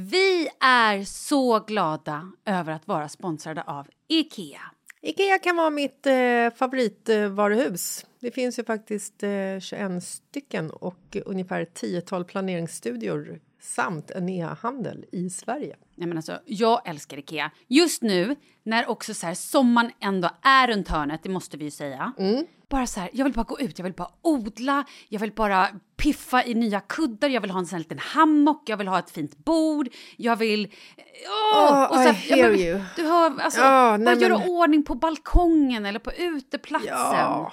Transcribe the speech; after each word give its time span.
Vi 0.00 0.48
är 0.60 1.04
så 1.04 1.60
glada 1.60 2.32
över 2.44 2.72
att 2.72 2.88
vara 2.88 3.08
sponsrade 3.08 3.62
av 3.62 3.86
Ikea. 4.08 4.60
Ikea 5.02 5.38
kan 5.38 5.56
vara 5.56 5.70
mitt 5.70 6.06
eh, 6.06 6.50
favoritvaruhus. 6.56 8.06
Det 8.20 8.30
finns 8.30 8.58
ju 8.58 8.64
faktiskt 8.64 9.22
eh, 9.22 9.60
21 9.60 10.04
stycken 10.04 10.70
och 10.70 11.16
ungefär 11.24 11.64
10-tal 11.64 12.24
planeringsstudior 12.24 13.40
samt 13.60 14.10
en 14.10 14.28
e-handel 14.28 15.04
i 15.12 15.30
Sverige. 15.30 15.76
Nej, 15.98 16.08
men 16.08 16.18
alltså, 16.18 16.38
jag 16.46 16.88
älskar 16.88 17.16
Ikea. 17.18 17.50
Just 17.68 18.02
nu, 18.02 18.36
när 18.62 18.90
också 18.90 19.14
så 19.14 19.26
här, 19.26 19.34
sommaren 19.34 19.90
ändå 20.00 20.30
är 20.42 20.68
runt 20.68 20.88
hörnet, 20.88 21.22
det 21.22 21.28
måste 21.28 21.56
vi 21.56 21.64
ju 21.64 21.70
säga. 21.70 22.12
Bara 22.70 22.86
så 22.86 23.00
här, 23.00 23.10
jag 23.12 23.24
vill 23.24 23.34
bara 23.34 23.42
gå 23.44 23.60
ut, 23.60 23.78
jag 23.78 23.84
vill 23.84 23.92
bara 23.92 24.10
odla, 24.22 24.84
jag 25.08 25.20
vill 25.20 25.32
bara 25.32 25.68
piffa 25.96 26.44
i 26.44 26.54
nya 26.54 26.80
kuddar, 26.80 27.28
jag 27.28 27.40
vill 27.40 27.50
ha 27.50 27.58
en 27.60 27.66
sån 27.66 27.76
här 27.76 27.80
liten 27.80 27.98
hammock, 27.98 28.62
jag 28.68 28.76
vill 28.76 28.88
ha 28.88 28.98
ett 28.98 29.10
fint 29.10 29.38
bord, 29.44 29.88
jag 30.16 30.36
vill... 30.36 30.72
Åh, 31.54 31.92
Oh, 31.92 32.06
I 32.06 32.12
hear 32.12 32.50
you. 32.52 32.80
Du 32.96 33.02
hör, 33.02 33.40
alltså, 33.40 33.60
nej, 33.60 33.98
bara 33.98 34.14
göra 34.14 34.38
men- 34.38 34.48
ordning 34.48 34.84
på 34.84 34.94
balkongen 34.94 35.86
eller 35.86 35.98
på 35.98 36.12
uteplatsen. 36.12 36.88
Ja, 37.18 37.52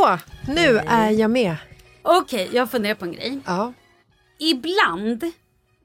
Så, 0.00 0.18
nu 0.52 0.76
är 0.76 1.10
jag 1.10 1.30
med. 1.30 1.56
Okej, 2.02 2.48
jag 2.52 2.70
funderar 2.70 2.94
på 2.94 3.04
en 3.04 3.12
grej. 3.12 3.38
Ja. 3.46 3.72
Ibland 4.38 5.24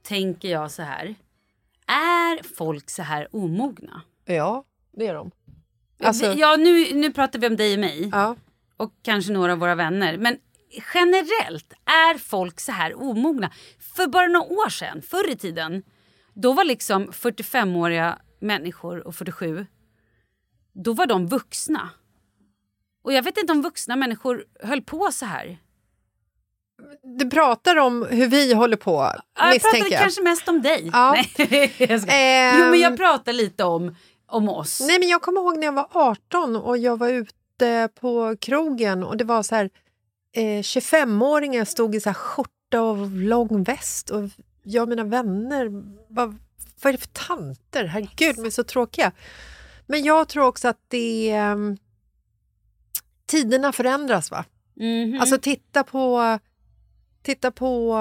tänker 0.03 0.49
jag 0.49 0.71
så 0.71 0.81
här. 0.81 1.15
Är 1.87 2.55
folk 2.55 2.89
så 2.89 3.01
här 3.01 3.27
omogna? 3.31 4.01
ja, 4.25 4.63
det 4.93 5.07
är 5.07 5.13
de. 5.13 5.31
Alltså, 6.03 6.33
ja, 6.33 6.55
nu, 6.55 6.93
nu 6.93 7.13
pratar 7.13 7.39
vi 7.39 7.47
om 7.47 7.55
dig 7.55 7.73
och 7.73 7.79
mig. 7.79 8.09
ja. 8.11 8.35
och 8.77 8.91
kanske 9.01 9.33
några 9.33 9.51
av 9.51 9.59
våra 9.59 9.75
vänner. 9.75 10.17
Men 10.17 10.37
generellt, 10.93 11.73
är 11.85 12.17
folk 12.17 12.59
så 12.59 12.71
här 12.71 13.01
omogna? 13.01 13.51
För 13.95 14.07
bara 14.07 14.27
några 14.27 14.45
år 14.45 14.69
sedan, 14.69 15.01
förr 15.01 15.29
i 15.29 15.35
tiden, 15.35 15.83
då 16.33 16.53
var 16.53 16.63
liksom 16.63 17.11
45-åriga 17.11 18.19
människor 18.39 19.07
och 19.07 19.15
47, 19.15 19.65
då 20.73 20.93
var 20.93 21.07
de 21.07 21.27
vuxna. 21.27 21.89
Och 23.05 23.13
jag 23.13 23.23
vet 23.23 23.37
inte 23.37 23.53
om 23.53 23.61
vuxna 23.61 23.95
människor 23.95 24.45
höll 24.63 24.81
på 24.81 25.09
så 25.11 25.25
här. 25.25 25.57
Du 27.19 27.29
pratar 27.29 27.75
om 27.75 28.07
hur 28.09 28.27
vi 28.27 28.53
håller 28.53 28.77
på, 28.77 28.91
Ja, 29.39 29.53
jag 29.53 29.61
pratade 29.61 29.89
jag. 29.89 30.01
kanske 30.01 30.21
mest 30.21 30.47
om 30.47 30.61
dig. 30.61 30.89
Ja. 30.93 31.11
Nej, 31.37 31.73
jag 31.89 32.01
ska. 32.01 32.11
Ehm. 32.15 32.59
Jo, 32.59 32.65
men 32.65 32.79
jag 32.79 32.97
pratar 32.97 33.33
lite 33.33 33.63
om, 33.63 33.95
om 34.27 34.49
oss. 34.49 34.81
Nej, 34.87 34.99
men 34.99 35.09
jag 35.09 35.21
kommer 35.21 35.41
ihåg 35.41 35.57
när 35.57 35.65
jag 35.65 35.73
var 35.73 35.87
18 35.91 36.55
och 36.55 36.77
jag 36.77 36.97
var 36.99 37.09
ute 37.09 37.89
på 37.99 38.35
krogen 38.41 39.03
och 39.03 39.17
det 39.17 39.23
var 39.23 39.43
så 39.43 39.55
här 39.55 39.69
eh, 40.35 40.41
25-åringar 40.61 41.65
stod 41.65 41.95
i 41.95 42.01
så 42.01 42.09
här 42.09 42.13
skjorta 42.13 42.81
och 42.81 43.07
lång 43.11 43.63
väst 43.63 44.09
och 44.09 44.21
jag 44.63 44.81
och 44.81 44.89
mina 44.89 45.03
vänner, 45.03 45.65
vad, 46.07 46.37
vad 46.81 46.89
är 46.89 46.91
det 46.91 46.97
för 46.97 47.27
tanter? 47.27 47.85
Herregud, 47.85 48.35
de 48.35 48.45
är 48.45 48.49
så 48.49 48.63
tråkiga. 48.63 49.11
Men 49.87 50.03
jag 50.03 50.27
tror 50.27 50.43
också 50.45 50.67
att 50.67 50.79
det... 50.87 51.31
Eh, 51.31 51.55
tiderna 53.25 53.71
förändras, 53.71 54.31
va? 54.31 54.45
Mhm. 54.75 55.21
Alltså 55.21 55.37
titta 55.37 55.83
på... 55.83 56.39
Titta 57.23 57.51
på... 57.51 57.93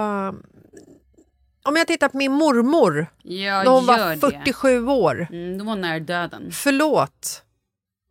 Om 1.67 1.77
jag 1.77 1.87
tittar 1.87 2.09
på 2.09 2.17
min 2.17 2.33
mormor 2.33 3.07
ja, 3.23 3.63
när 3.63 3.71
hon 3.71 3.87
var 3.87 4.11
det. 4.11 4.21
47 4.21 4.87
år. 4.87 5.27
Mm, 5.31 5.59
då 5.59 5.65
var 5.65 5.73
hon 5.73 5.81
nära 5.81 6.01
döden. 6.01 6.51
Förlåt. 6.53 7.43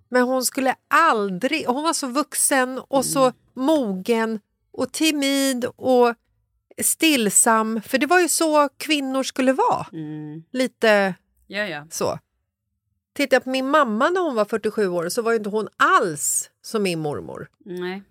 Men 0.09 0.23
hon 0.23 0.45
skulle 0.45 0.75
aldrig... 0.87 1.65
Hon 1.67 1.83
var 1.83 1.93
så 1.93 2.07
vuxen 2.07 2.81
och 2.87 3.05
så 3.05 3.31
mogen 3.53 4.39
och 4.71 4.91
timid 4.91 5.65
och 5.65 6.15
stillsam, 6.81 7.81
för 7.81 7.97
det 7.97 8.05
var 8.05 8.19
ju 8.19 8.29
så 8.29 8.69
kvinnor 8.77 9.23
skulle 9.23 9.53
vara. 9.53 9.85
Mm. 9.93 10.43
Lite 10.51 11.15
Ja, 11.47 11.65
ja. 11.65 11.87
så. 11.91 12.19
Tittar 13.13 13.35
jag 13.35 13.43
på 13.43 13.49
min 13.49 13.69
mamma 13.69 14.09
när 14.09 14.21
hon 14.21 14.35
var 14.35 14.45
47 14.45 14.87
år 14.87 15.09
så 15.09 15.21
var 15.21 15.31
ju 15.31 15.37
inte 15.37 15.49
hon 15.49 15.67
alls 15.77 16.49
som 16.63 16.83
min 16.83 16.99
mormor. 16.99 17.47
Nej. 17.65 18.03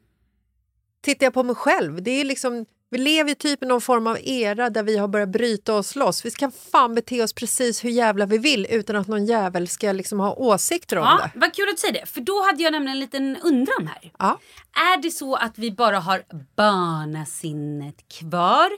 Tittar 1.02 1.26
jag 1.26 1.34
på 1.34 1.42
mig 1.42 1.54
själv, 1.56 2.02
det 2.02 2.10
är 2.10 2.24
liksom, 2.24 2.66
vi 2.90 2.98
lever 2.98 3.34
typ 3.34 3.62
i 3.62 3.66
någon 3.66 3.80
form 3.80 4.06
av 4.06 4.18
era 4.22 4.70
där 4.70 4.82
vi 4.82 4.96
har 4.98 5.08
börjat 5.08 5.28
bryta 5.28 5.74
oss 5.74 5.96
loss. 5.96 6.24
Vi 6.24 6.30
ska 6.30 6.50
fan 6.72 6.94
bete 6.94 7.22
oss 7.22 7.32
precis 7.32 7.84
hur 7.84 7.90
jävla 7.90 8.26
vi 8.26 8.38
vill 8.38 8.66
utan 8.70 8.96
att 8.96 9.08
någon 9.08 9.26
jävel 9.26 9.68
ska 9.68 9.92
liksom 9.92 10.20
ha 10.20 10.34
åsikter 10.34 10.96
om 10.98 11.04
Ja, 11.04 11.30
det. 11.34 11.38
vad 11.40 11.54
kul 11.54 11.68
att 11.68 11.76
du 11.76 11.80
säger 11.80 11.94
det. 12.00 12.06
För 12.06 12.20
då 12.20 12.42
hade 12.42 12.62
jag 12.62 12.72
nämligen 12.72 12.96
en 12.96 13.00
liten 13.00 13.36
undran 13.36 13.86
här. 13.94 14.12
Ja. 14.18 14.38
Är 14.74 15.02
det 15.02 15.10
så 15.10 15.34
att 15.34 15.58
vi 15.58 15.70
bara 15.72 15.98
har 16.00 16.22
barnasinnet 16.56 18.08
kvar? 18.08 18.70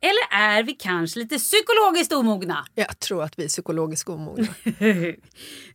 Eller 0.00 0.40
är 0.42 0.62
vi 0.62 0.72
kanske 0.72 1.18
lite 1.18 1.38
psykologiskt 1.38 2.12
omogna? 2.12 2.66
Jag 2.74 2.98
tror 2.98 3.22
att 3.22 3.38
vi 3.38 3.44
är 3.44 3.48
psykologiskt 3.48 4.08
omogna. 4.08 4.46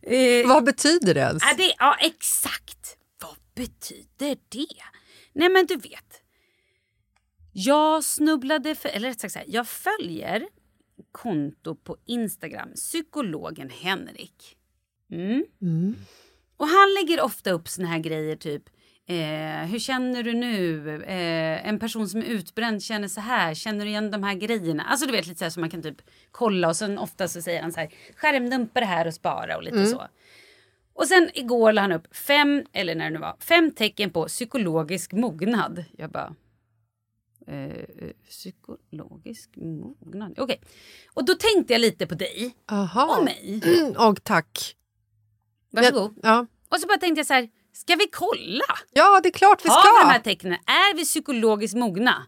Eh, 0.06 0.46
Vad 0.48 0.64
betyder 0.64 1.14
det 1.14 1.20
ens? 1.20 1.42
är 1.42 1.56
det, 1.56 1.74
ja, 1.78 1.96
exakt. 2.00 2.93
Betyder 3.54 4.38
det? 4.48 4.82
Nej, 5.32 5.48
men 5.48 5.66
du 5.66 5.76
vet. 5.76 6.22
Jag 7.52 8.04
snubblade 8.04 8.74
för, 8.74 8.88
eller 8.88 9.08
rätt 9.08 9.20
sagt 9.20 9.32
så 9.32 9.38
här, 9.38 9.48
jag 9.50 9.68
följer 9.68 10.48
konto 11.12 11.74
på 11.74 11.96
Instagram, 12.04 12.74
psykologen 12.74 13.70
Henrik. 13.70 14.56
Mm. 15.10 15.44
Och 16.56 16.66
han 16.66 16.94
lägger 16.94 17.20
ofta 17.20 17.50
upp 17.50 17.68
såna 17.68 17.88
här 17.88 17.98
grejer 17.98 18.36
typ 18.36 18.68
Eh, 19.06 19.66
hur 19.66 19.78
känner 19.78 20.22
du 20.22 20.32
nu? 20.32 20.90
Eh, 21.02 21.68
en 21.68 21.78
person 21.78 22.08
som 22.08 22.20
är 22.20 22.24
utbränd 22.24 22.82
känner 22.82 23.08
så 23.08 23.20
här. 23.20 23.54
Känner 23.54 23.84
du 23.84 23.90
igen 23.90 24.10
de 24.10 24.22
här 24.22 24.34
grejerna? 24.34 24.82
Alltså 24.82 25.06
du 25.06 25.12
vet 25.12 25.26
lite 25.26 25.38
så 25.38 25.44
här 25.44 25.50
som 25.50 25.60
man 25.60 25.70
kan 25.70 25.82
typ 25.82 26.02
kolla 26.30 26.68
och 26.68 26.76
sen 26.76 26.98
ofta 26.98 27.28
så 27.28 27.42
säger 27.42 27.62
han 27.62 27.72
så 27.72 27.80
här 27.80 27.90
skärmdumpa 28.16 28.80
det 28.80 28.86
här 28.86 29.06
och 29.06 29.14
spara 29.14 29.56
och 29.56 29.62
lite 29.62 29.86
så. 29.86 30.06
Och 30.94 31.06
sen 31.06 31.30
igår 31.34 31.72
la 31.72 31.80
han 31.80 31.92
upp 31.92 32.16
fem, 32.16 32.64
eller 32.72 32.94
när 32.94 33.04
det 33.04 33.10
nu 33.10 33.18
var, 33.18 33.36
fem 33.40 33.70
tecken 33.70 34.10
på 34.10 34.26
psykologisk 34.28 35.12
mognad. 35.12 35.84
Jag 35.98 36.10
bara... 36.10 36.34
Eh, 37.46 38.10
psykologisk 38.28 39.50
mognad? 39.56 40.38
Okej. 40.38 40.60
Och 41.14 41.24
då 41.24 41.34
tänkte 41.34 41.72
jag 41.72 41.80
lite 41.80 42.06
på 42.06 42.14
dig 42.14 42.56
Aha. 42.70 43.16
och 43.18 43.24
mig. 43.24 43.60
Mm, 43.64 43.96
och 44.10 44.24
tack. 44.24 44.76
Varsågod. 45.70 46.18
Ja. 46.22 46.46
Och 46.68 46.80
så 46.80 46.86
bara 46.86 46.98
tänkte 46.98 47.18
jag 47.18 47.26
så 47.26 47.34
här, 47.34 47.48
ska 47.72 47.94
vi 47.96 48.06
kolla? 48.12 48.64
ja, 48.92 49.20
det 49.22 49.28
är 49.28 49.32
klart 49.32 49.64
vi 49.64 49.68
Har 49.68 49.76
vi 49.82 50.04
de 50.04 50.10
här 50.12 50.20
ska. 50.20 50.24
tecknen? 50.30 50.52
Är 50.52 50.96
vi 50.96 51.04
psykologiskt 51.04 51.76
mogna? 51.76 52.26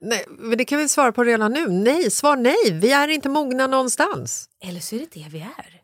Nej, 0.00 0.24
men 0.28 0.58
det 0.58 0.64
kan 0.64 0.78
vi 0.78 0.88
svara 0.88 1.12
på 1.12 1.24
redan 1.24 1.52
nu. 1.52 1.68
Nej, 1.68 2.10
svar 2.10 2.36
nej. 2.36 2.80
Vi 2.80 2.92
är 2.92 3.08
inte 3.08 3.28
mogna 3.28 3.66
någonstans. 3.66 4.48
Eller 4.60 4.80
så 4.80 4.94
är 4.96 4.98
det 5.00 5.10
det 5.12 5.28
vi 5.30 5.40
är. 5.40 5.82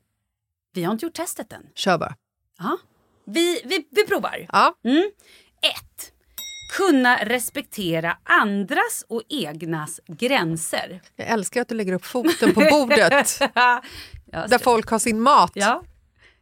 Vi 0.74 0.82
har 0.84 0.92
inte 0.92 1.06
gjort 1.06 1.14
testet 1.14 1.52
än. 1.52 1.66
Kör 1.74 1.98
bara. 1.98 2.14
Ja. 2.62 2.78
Vi, 3.24 3.60
vi, 3.64 3.86
vi 3.90 4.06
provar. 4.06 4.46
Ja. 4.52 4.74
Mm. 4.84 5.10
Ett. 5.62 6.12
Kunna 6.76 7.16
respektera 7.16 8.18
andras 8.24 9.04
och 9.08 9.22
egnas 9.28 10.00
gränser. 10.06 11.02
Jag 11.16 11.28
älskar 11.28 11.62
att 11.62 11.68
du 11.68 11.74
lägger 11.74 11.92
upp 11.92 12.04
foten 12.04 12.54
på 12.54 12.60
bordet 12.70 13.38
där 14.48 14.58
folk 14.58 14.88
har 14.88 14.98
sin 14.98 15.20
mat 15.20 15.52
ja. 15.54 15.82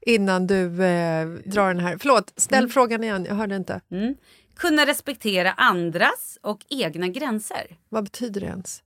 innan 0.01 0.47
du 0.47 0.85
eh, 0.85 1.29
drar 1.29 1.75
den 1.75 1.81
här. 1.85 1.99
Förlåt, 2.01 2.33
ställ 2.37 2.69
frågan 2.69 3.05
igen. 3.05 3.27
Jag 3.29 3.35
hörde 3.35 3.57
inte. 3.57 3.81
Mm. 3.91 4.15
Kunna 4.57 4.87
respektera 4.87 5.53
andras 5.53 6.39
och 6.43 6.65
egna 6.69 7.09
gränser. 7.09 7.77
Vad 7.89 8.05
betyder 8.05 8.41
det 8.41 8.47
ens? 8.47 8.83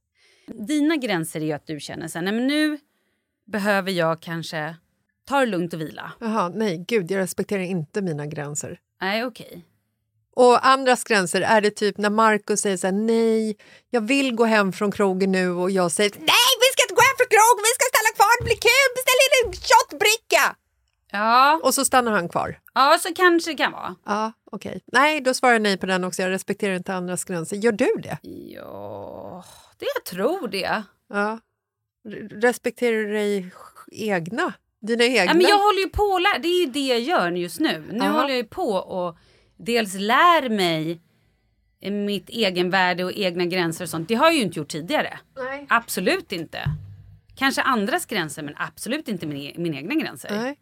Dina 0.46 0.96
gränser 0.96 1.40
är 1.40 1.44
ju 1.44 1.52
att 1.52 1.66
du 1.66 1.80
känner 1.80 2.08
så 2.08 2.18
här, 2.18 2.24
nej 2.24 2.34
men 2.34 2.46
nu 2.46 2.78
behöver 3.46 3.92
jag 3.92 4.22
kanske 4.22 4.76
ta 5.24 5.40
det 5.40 5.46
lugnt 5.46 5.74
och 5.74 5.80
vila. 5.80 6.12
Jaha, 6.20 6.48
nej, 6.48 6.84
gud, 6.88 7.10
jag 7.10 7.18
respekterar 7.18 7.62
inte 7.62 8.02
mina 8.02 8.26
gränser. 8.26 8.78
Nej, 9.00 9.24
okej. 9.24 9.64
Och 10.36 10.66
andras 10.66 11.04
gränser, 11.04 11.40
är 11.40 11.60
det 11.60 11.70
typ 11.70 11.98
när 11.98 12.10
Markus 12.10 12.60
säger 12.60 12.76
så 12.76 12.86
här, 12.86 12.94
nej, 12.94 13.56
jag 13.90 14.00
vill 14.00 14.34
gå 14.34 14.44
hem 14.44 14.72
från 14.72 14.92
krogen 14.92 15.32
nu 15.32 15.50
och 15.50 15.70
jag 15.70 15.92
säger 15.92 16.10
nej, 16.10 16.50
vi 16.60 16.66
ska 16.72 16.82
inte 16.84 16.94
gå 16.94 17.00
hem 17.00 17.16
från 17.18 17.28
krogen, 17.30 17.62
vi 17.68 17.74
ska 17.78 17.84
stanna 17.94 18.12
kvar, 18.16 18.38
det 18.40 18.44
blir 18.44 18.60
kul, 18.70 18.88
beställ 18.96 19.20
in 19.26 19.46
en 19.46 19.52
shotbricka! 19.52 20.56
Ja, 21.10 21.60
Och 21.62 21.74
så 21.74 21.84
stannar 21.84 22.12
han 22.12 22.28
kvar. 22.28 22.58
ja, 22.74 22.98
så 23.00 23.14
kanske 23.14 23.50
det 23.50 23.56
kan 23.56 23.72
vara. 23.72 23.94
Ja, 24.06 24.32
okej. 24.52 24.80
Nej, 24.92 25.20
då 25.20 25.34
svarar 25.34 25.52
jag 25.52 25.62
nej 25.62 25.76
på 25.76 25.86
den 25.86 26.04
också. 26.04 26.22
Jag 26.22 26.30
respekterar 26.30 26.74
inte 26.76 26.94
andras 26.94 27.24
gränser. 27.24 27.56
Gör 27.56 27.72
du 27.72 27.92
det? 28.02 28.18
Ja, 28.22 29.44
det 29.78 29.86
jag 29.94 30.04
tror 30.04 30.48
det. 30.48 30.82
Ja. 31.08 31.38
Re- 32.08 32.40
Respekterar 32.40 32.96
du 32.96 33.12
dig 33.12 33.50
egna? 33.92 34.52
Dina 34.86 35.04
egna? 35.04 35.24
Ja, 35.24 35.34
men 35.34 35.42
jag 35.42 35.58
håller 35.58 35.80
ju 35.82 35.88
på 35.88 36.02
och 36.02 36.20
lär, 36.20 36.38
det 36.38 36.48
är 36.48 36.60
ju 36.60 36.66
det 36.66 36.86
jag 36.86 37.00
gör 37.00 37.30
just 37.30 37.60
nu. 37.60 37.84
Nu 37.92 38.00
Aha. 38.00 38.12
håller 38.12 38.28
jag 38.28 38.36
ju 38.36 38.44
på 38.44 38.68
och 38.72 39.16
dels 39.56 39.94
lär 39.94 40.48
mig 40.48 41.00
mitt 41.90 42.28
egenvärde 42.28 43.04
och 43.04 43.12
egna 43.12 43.44
gränser 43.44 43.84
och 43.84 43.88
sånt. 43.88 44.08
Det 44.08 44.14
har 44.14 44.26
jag 44.26 44.34
ju 44.34 44.42
inte 44.42 44.58
gjort 44.58 44.68
tidigare. 44.68 45.18
Nej. 45.36 45.66
Absolut 45.68 46.32
inte. 46.32 46.64
Kanske 47.36 47.62
andras 47.62 48.06
gränser 48.06 48.42
men 48.42 48.54
absolut 48.56 49.08
inte 49.08 49.26
min, 49.26 49.36
e- 49.42 49.54
mina 49.56 49.76
egna 49.76 49.94
gränser. 49.94 50.30
Nej. 50.30 50.58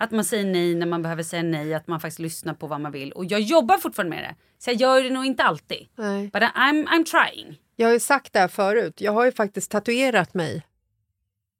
Att 0.00 0.10
man 0.10 0.24
säger 0.24 0.44
nej 0.44 0.74
när 0.74 0.86
man 0.86 1.02
behöver 1.02 1.22
säga 1.22 1.42
nej, 1.42 1.74
att 1.74 1.86
man 1.86 2.00
faktiskt 2.00 2.18
lyssnar 2.18 2.54
på 2.54 2.66
vad 2.66 2.80
man 2.80 2.92
vill. 2.92 3.12
Och 3.12 3.24
jag 3.24 3.40
jobbar 3.40 3.78
fortfarande 3.78 4.16
med 4.16 4.24
det. 4.24 4.34
Så 4.58 4.70
jag 4.70 4.76
gör 4.76 5.02
det 5.02 5.10
nog 5.10 5.24
inte 5.26 5.42
alltid. 5.42 5.88
Nej. 5.96 6.22
But 6.32 6.42
I'm, 6.42 6.86
I'm 6.86 7.04
trying. 7.04 7.58
Jag 7.76 7.86
har 7.88 7.92
ju 7.92 8.00
sagt 8.00 8.32
det 8.32 8.38
här 8.38 8.48
förut. 8.48 9.00
Jag 9.00 9.12
har 9.12 9.24
ju 9.24 9.32
faktiskt 9.32 9.70
tatuerat 9.70 10.34
mig 10.34 10.62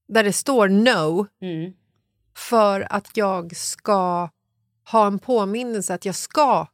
där 0.09 0.25
det 0.25 0.33
står 0.33 0.69
no 0.69 1.27
Mm. 1.41 1.73
För 2.37 2.87
att 2.91 3.17
jag 3.17 3.57
ska 3.57 4.29
ha 4.91 5.07
en 5.07 5.19
påminnelse 5.19 5.95
att 5.95 6.05
jag 6.05 6.15
ska 6.15 6.67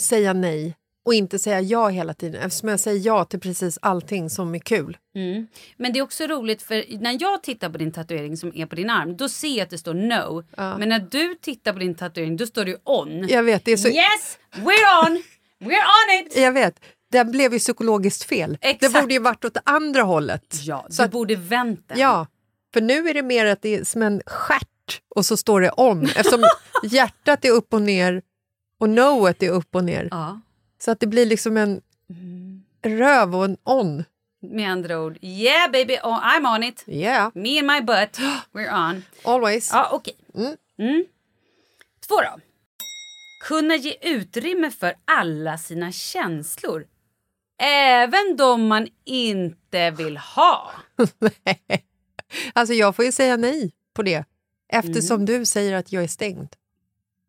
säga 0.00 0.32
nej 0.32 0.76
och 1.04 1.14
inte 1.14 1.38
säga 1.38 1.60
ja 1.60 1.88
hela 1.88 2.14
tiden 2.14 2.42
eftersom 2.42 2.68
jag 2.68 2.80
säger 2.80 3.06
ja 3.06 3.24
till 3.24 3.40
precis 3.40 3.78
allting 3.82 4.30
som 4.30 4.54
är 4.54 4.58
kul. 4.58 4.96
Mm. 5.14 5.46
Men 5.76 5.92
det 5.92 5.98
är 5.98 6.02
också 6.02 6.26
roligt 6.26 6.62
för 6.62 6.98
när 7.00 7.16
jag 7.22 7.42
tittar 7.42 7.70
på 7.70 7.78
din 7.78 7.92
tatuering 7.92 8.36
som 8.36 8.52
är 8.54 8.66
på 8.66 8.74
din 8.76 8.90
arm 8.90 9.16
då 9.16 9.28
ser 9.28 9.48
jag 9.48 9.60
att 9.60 9.70
det 9.70 9.78
står 9.78 9.94
no. 9.94 10.44
Men 10.56 10.88
när 10.88 10.98
du 11.10 11.34
tittar 11.34 11.72
på 11.72 11.78
din 11.78 11.94
tatuering 11.94 12.36
då 12.36 12.46
står 12.46 12.64
det 12.64 12.70
ju 12.70 12.76
on. 12.84 13.28
Jag 13.28 13.42
vet, 13.42 13.64
det 13.64 13.72
är 13.72 13.76
så... 13.76 13.88
Yes, 13.88 14.38
we're 14.54 15.06
on! 15.06 15.22
We're 15.60 15.70
on 15.70 16.26
it! 16.26 16.36
Jag 16.36 16.52
vet. 16.52 16.80
Den 17.12 17.30
blev 17.30 17.52
ju 17.52 17.58
psykologiskt 17.58 18.22
fel. 18.24 18.58
Exakt. 18.60 18.94
Det 18.94 19.00
borde 19.00 19.14
ju 19.14 19.20
varit 19.20 19.44
åt 19.44 19.56
andra 19.64 20.02
hållet. 20.02 20.54
Ja, 20.62 20.86
Så 20.90 21.02
du 21.02 21.06
att- 21.06 21.10
borde 21.10 21.36
vänta. 21.36 21.94
Ja, 21.98 22.26
för 22.74 22.80
nu 22.80 23.08
är 23.08 23.14
det 23.14 23.22
mer 23.22 23.46
att 23.46 23.62
det 23.62 23.74
är 23.74 23.84
som 23.84 24.02
en 24.02 24.22
stjärt 24.26 24.68
och 25.08 25.26
så 25.26 25.36
står 25.36 25.60
det 25.60 25.70
on 25.76 26.04
eftersom 26.04 26.44
hjärtat 26.82 27.44
är 27.44 27.50
upp 27.50 27.74
och 27.74 27.82
ner 27.82 28.22
och 28.78 28.88
noet 28.90 29.42
är 29.42 29.50
upp 29.50 29.74
och 29.74 29.84
ner. 29.84 30.08
ja. 30.10 30.40
Så 30.80 30.90
att 30.90 31.00
det 31.00 31.06
blir 31.06 31.26
liksom 31.26 31.56
en 31.56 31.80
röv 32.84 33.36
och 33.36 33.44
en 33.44 33.56
on. 33.64 34.04
Med 34.40 34.70
andra 34.70 35.00
ord, 35.00 35.18
yeah 35.22 35.70
baby, 35.70 35.94
oh, 36.02 36.18
I'm 36.24 36.54
on 36.56 36.62
it. 36.62 36.84
Yeah, 36.86 37.30
Me 37.34 37.58
and 37.58 37.66
my 37.66 37.80
butt, 37.80 38.18
we're 38.52 38.88
on. 38.90 39.04
always. 39.24 39.70
Ja, 39.72 39.88
okej. 39.92 40.16
Mm. 40.34 40.56
Mm. 40.78 41.04
Två 42.08 42.14
då. 42.20 42.40
Kunna 43.44 43.76
ge 43.76 43.96
utrymme 44.02 44.70
för 44.70 44.94
alla 45.04 45.58
sina 45.58 45.92
känslor. 45.92 46.86
Även 47.62 48.36
de 48.36 48.66
man 48.66 48.88
inte 49.04 49.90
vill 49.90 50.16
ha. 50.16 50.70
Alltså 52.52 52.74
jag 52.74 52.96
får 52.96 53.04
ju 53.04 53.12
säga 53.12 53.36
nej 53.36 53.72
på 53.94 54.02
det 54.02 54.24
eftersom 54.68 55.24
du 55.24 55.44
säger 55.44 55.74
att 55.74 55.92
jag 55.92 56.02
är 56.02 56.08
stängd. 56.08 56.48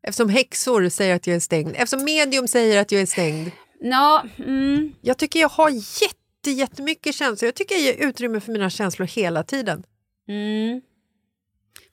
Eftersom 0.04 0.30
häxor 0.30 0.90
säger 0.90 1.16
att 1.16 1.28
jag 1.28 1.36
är 1.36 1.40
stängd. 1.40 1.76
Eftersom 1.76 2.04
medium 2.04 2.48
säger 2.48 2.82
att 2.82 2.92
jag 2.92 3.02
är 3.02 3.06
stängd. 3.06 3.52
Ja, 3.80 4.26
mm. 4.38 4.94
Jag 5.02 5.18
tycker 5.18 5.40
jag 5.40 5.50
har 5.50 5.70
jätte, 5.70 6.52
jättemycket 6.52 7.16
känslor. 7.16 7.48
Jag 7.48 7.56
tycker 7.56 7.76
jag 7.76 7.84
ger 7.84 8.08
utrymme 8.08 8.40
för 8.40 8.52
mina 8.52 8.70
känslor 8.70 9.08
hela 9.08 9.44
tiden. 9.44 9.84
Mm. 10.28 10.82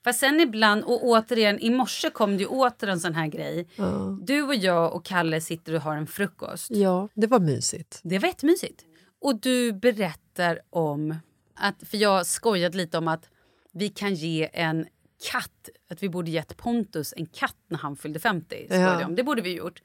Fast 0.05 0.21
sen 0.21 0.41
ibland, 0.41 0.85
och 0.85 1.05
återigen 1.05 1.61
i 1.61 1.71
morse 1.71 2.11
kom 2.11 2.37
det 2.37 2.43
ju 2.43 2.47
åter 2.47 2.89
en 2.89 3.01
sån 3.01 3.15
här 3.15 3.27
grej. 3.27 3.69
Ja. 3.77 4.19
Du 4.23 4.43
och 4.43 4.55
jag 4.55 4.95
och 4.95 5.05
Kalle 5.05 5.41
sitter 5.41 5.75
och 5.75 5.81
har 5.81 5.97
en 5.97 6.07
frukost. 6.07 6.71
Ja, 6.71 7.09
det 7.15 7.27
var 7.27 7.41
mysigt. 7.41 8.01
Det 8.03 8.19
var 8.19 8.29
jättemysigt. 8.29 8.85
Och 9.21 9.41
du 9.41 9.73
berättar 9.73 10.61
om 10.71 11.15
att, 11.55 11.89
för 11.89 11.97
jag 11.97 12.27
skojade 12.27 12.77
lite 12.77 12.99
om 12.99 13.09
att 13.09 13.29
vi 13.73 13.89
kan 13.89 14.15
ge 14.15 14.51
en 14.53 14.87
katt, 15.33 15.69
att 15.91 16.03
vi 16.03 16.09
borde 16.09 16.31
gett 16.31 16.57
Pontus 16.57 17.15
en 17.17 17.27
katt 17.27 17.57
när 17.69 17.79
han 17.79 17.97
fyllde 17.97 18.19
50. 18.19 18.67
skojade 18.67 19.03
Ja. 19.03 19.09
Det 19.09 19.23
borde 19.23 19.43
vi 19.43 19.57
gjort. 19.57 19.83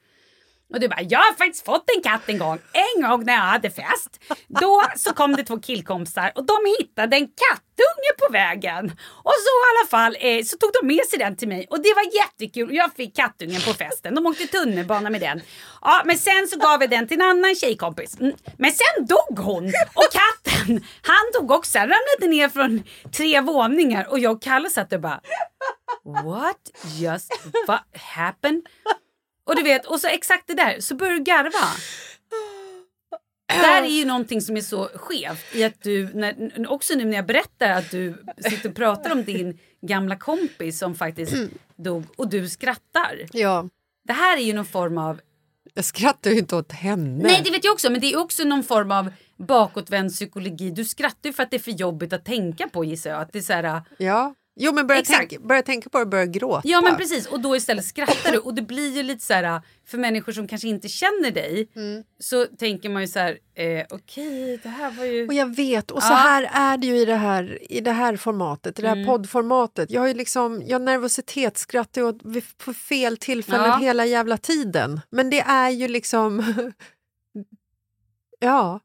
Och 0.72 0.80
du 0.80 0.88
bara, 0.88 1.02
jag 1.02 1.18
har 1.18 1.34
faktiskt 1.34 1.64
fått 1.64 1.84
en 1.96 2.02
katt 2.02 2.22
en 2.26 2.38
gång. 2.38 2.58
En 2.72 3.02
gång 3.02 3.24
när 3.24 3.32
jag 3.32 3.40
hade 3.40 3.70
fest. 3.70 4.20
Då 4.48 4.82
så 4.96 5.12
kom 5.12 5.36
det 5.36 5.44
två 5.44 5.58
killkompisar 5.60 6.32
och 6.34 6.46
de 6.46 6.56
hittade 6.78 7.16
en 7.16 7.26
kattunge 7.26 8.12
på 8.18 8.32
vägen. 8.32 8.84
Och 9.24 9.32
så 9.44 9.52
i 9.58 9.64
alla 9.72 9.88
fall 9.90 10.16
eh, 10.20 10.44
så 10.44 10.56
tog 10.56 10.70
de 10.80 10.86
med 10.86 11.04
sig 11.04 11.18
den 11.18 11.36
till 11.36 11.48
mig 11.48 11.66
och 11.70 11.82
det 11.82 11.94
var 11.94 12.04
jättekul. 12.14 12.68
Och 12.68 12.74
jag 12.74 12.92
fick 12.94 13.16
kattungen 13.16 13.60
på 13.60 13.74
festen. 13.74 14.14
De 14.14 14.26
åkte 14.26 14.46
tunnelbana 14.46 15.10
med 15.10 15.20
den. 15.20 15.40
Ja, 15.82 16.02
men 16.04 16.18
sen 16.18 16.48
så 16.48 16.58
gav 16.58 16.80
jag 16.80 16.90
den 16.90 17.08
till 17.08 17.20
en 17.20 17.26
annan 17.26 17.54
tjejkompis. 17.54 18.20
Mm. 18.20 18.34
Men 18.58 18.72
sen 18.72 19.06
dog 19.06 19.38
hon 19.38 19.64
och 19.94 20.08
katten, 20.12 20.84
han 21.02 21.30
dog 21.34 21.50
också. 21.50 21.78
Han 21.78 21.88
ramlade 21.88 22.36
ner 22.36 22.48
från 22.48 22.82
tre 23.16 23.40
våningar 23.40 24.06
och 24.10 24.18
jag 24.18 24.32
och 24.32 24.42
Kalle 24.42 24.70
satt 24.70 24.92
och 24.92 25.00
bara 25.00 25.20
What 26.04 26.70
just 26.98 27.32
what 27.66 27.86
happened? 27.94 28.62
Och 29.52 29.56
du 29.56 29.62
vet, 29.62 29.86
och 29.86 30.00
så 30.00 30.06
exakt 30.06 30.46
det 30.46 30.54
där, 30.54 30.80
så 30.80 30.94
börjar 30.94 31.14
du 31.14 31.22
garva. 31.22 31.68
Där 33.48 33.82
är 33.82 33.86
ju 33.86 34.04
någonting 34.04 34.40
som 34.40 34.56
är 34.56 34.60
så 34.60 34.88
skevt 34.94 35.56
i 35.56 35.64
att 35.64 35.82
du, 35.82 36.08
när, 36.14 36.70
också 36.70 36.94
nu 36.94 37.04
när 37.04 37.16
jag 37.16 37.26
berättar 37.26 37.70
att 37.70 37.90
du 37.90 38.24
sitter 38.50 38.68
och 38.68 38.74
pratar 38.74 39.12
om 39.12 39.24
din 39.24 39.58
gamla 39.86 40.16
kompis 40.16 40.78
som 40.78 40.94
faktiskt 40.94 41.34
dog 41.76 42.04
och 42.16 42.28
du 42.28 42.48
skrattar. 42.48 43.18
Ja. 43.32 43.68
Det 44.04 44.12
här 44.12 44.36
är 44.36 44.42
ju 44.42 44.52
någon 44.52 44.64
form 44.64 44.98
av 44.98 45.20
Jag 45.74 45.84
skrattar 45.84 46.30
ju 46.30 46.38
inte 46.38 46.56
åt 46.56 46.72
henne. 46.72 47.22
Nej, 47.22 47.40
det 47.44 47.50
vet 47.50 47.64
jag 47.64 47.72
också, 47.72 47.90
men 47.90 48.00
det 48.00 48.12
är 48.12 48.18
också 48.18 48.44
någon 48.44 48.62
form 48.62 48.90
av 48.90 49.12
bakåtvänd 49.36 50.10
psykologi. 50.10 50.70
Du 50.70 50.84
skrattar 50.84 51.28
ju 51.28 51.32
för 51.32 51.42
att 51.42 51.50
det 51.50 51.56
är 51.56 51.60
för 51.60 51.70
jobbigt 51.70 52.12
att 52.12 52.24
tänka 52.24 52.68
på 52.68 52.84
gissar 52.84 53.10
jag. 53.10 53.20
Att 53.20 53.32
det 53.32 53.38
är 53.38 53.42
så 53.42 53.52
här, 53.52 53.82
Ja. 53.98 54.34
Jo, 54.56 54.72
men 54.72 54.86
börja 54.86 55.02
tänka, 55.02 55.38
börja 55.40 55.62
tänka 55.62 55.90
på 55.90 55.98
det 55.98 56.02
och 56.02 56.08
börja 56.10 56.26
gråta. 56.26 56.60
Ja 56.64 56.80
men 56.80 56.96
precis 56.96 57.26
och 57.26 57.40
då 57.40 57.56
istället 57.56 57.84
skrattar 57.84 58.32
du 58.32 58.38
och 58.38 58.54
det 58.54 58.62
blir 58.62 58.96
ju 58.96 59.02
lite 59.02 59.24
så 59.24 59.34
här 59.34 59.60
för 59.86 59.98
människor 59.98 60.32
som 60.32 60.48
kanske 60.48 60.68
inte 60.68 60.88
känner 60.88 61.30
dig 61.30 61.68
så 62.18 62.46
tänker 62.46 62.88
man 62.88 63.02
ju 63.02 63.08
så 63.08 63.18
här 63.18 63.38
eh, 63.54 63.84
okej 63.90 64.60
det 64.62 64.68
här 64.68 64.90
var 64.90 65.04
ju 65.04 65.26
Och 65.26 65.34
jag 65.34 65.56
vet, 65.56 65.90
och 65.90 66.02
så 66.02 66.12
Ja. 66.12 66.16
här 66.16 66.50
är 66.52 66.76
det 66.78 66.86
ju 66.86 66.96
i 66.98 67.04
det 67.04 67.14
här, 67.16 67.58
i 67.72 67.80
det 67.80 67.92
här 67.92 68.16
formatet, 68.16 68.78
i 68.78 68.82
det 68.82 68.88
här 68.88 68.96
Mm. 68.96 69.06
poddformatet. 69.06 69.90
Jag 69.90 70.00
har 70.00 70.08
ju 70.08 70.14
liksom, 70.14 70.62
jag 70.66 70.82
nervositetsskrattar 70.82 72.00
ju 72.02 72.40
på 72.64 72.74
fel 72.74 73.16
tillfällen 73.16 73.66
Ja. 73.66 73.78
hela 73.78 74.06
jävla 74.06 74.36
tiden. 74.36 75.00
Men 75.10 75.30
det 75.30 75.40
är 75.40 75.70
ju 75.70 75.88
liksom... 75.88 76.54
ja, 78.40 78.80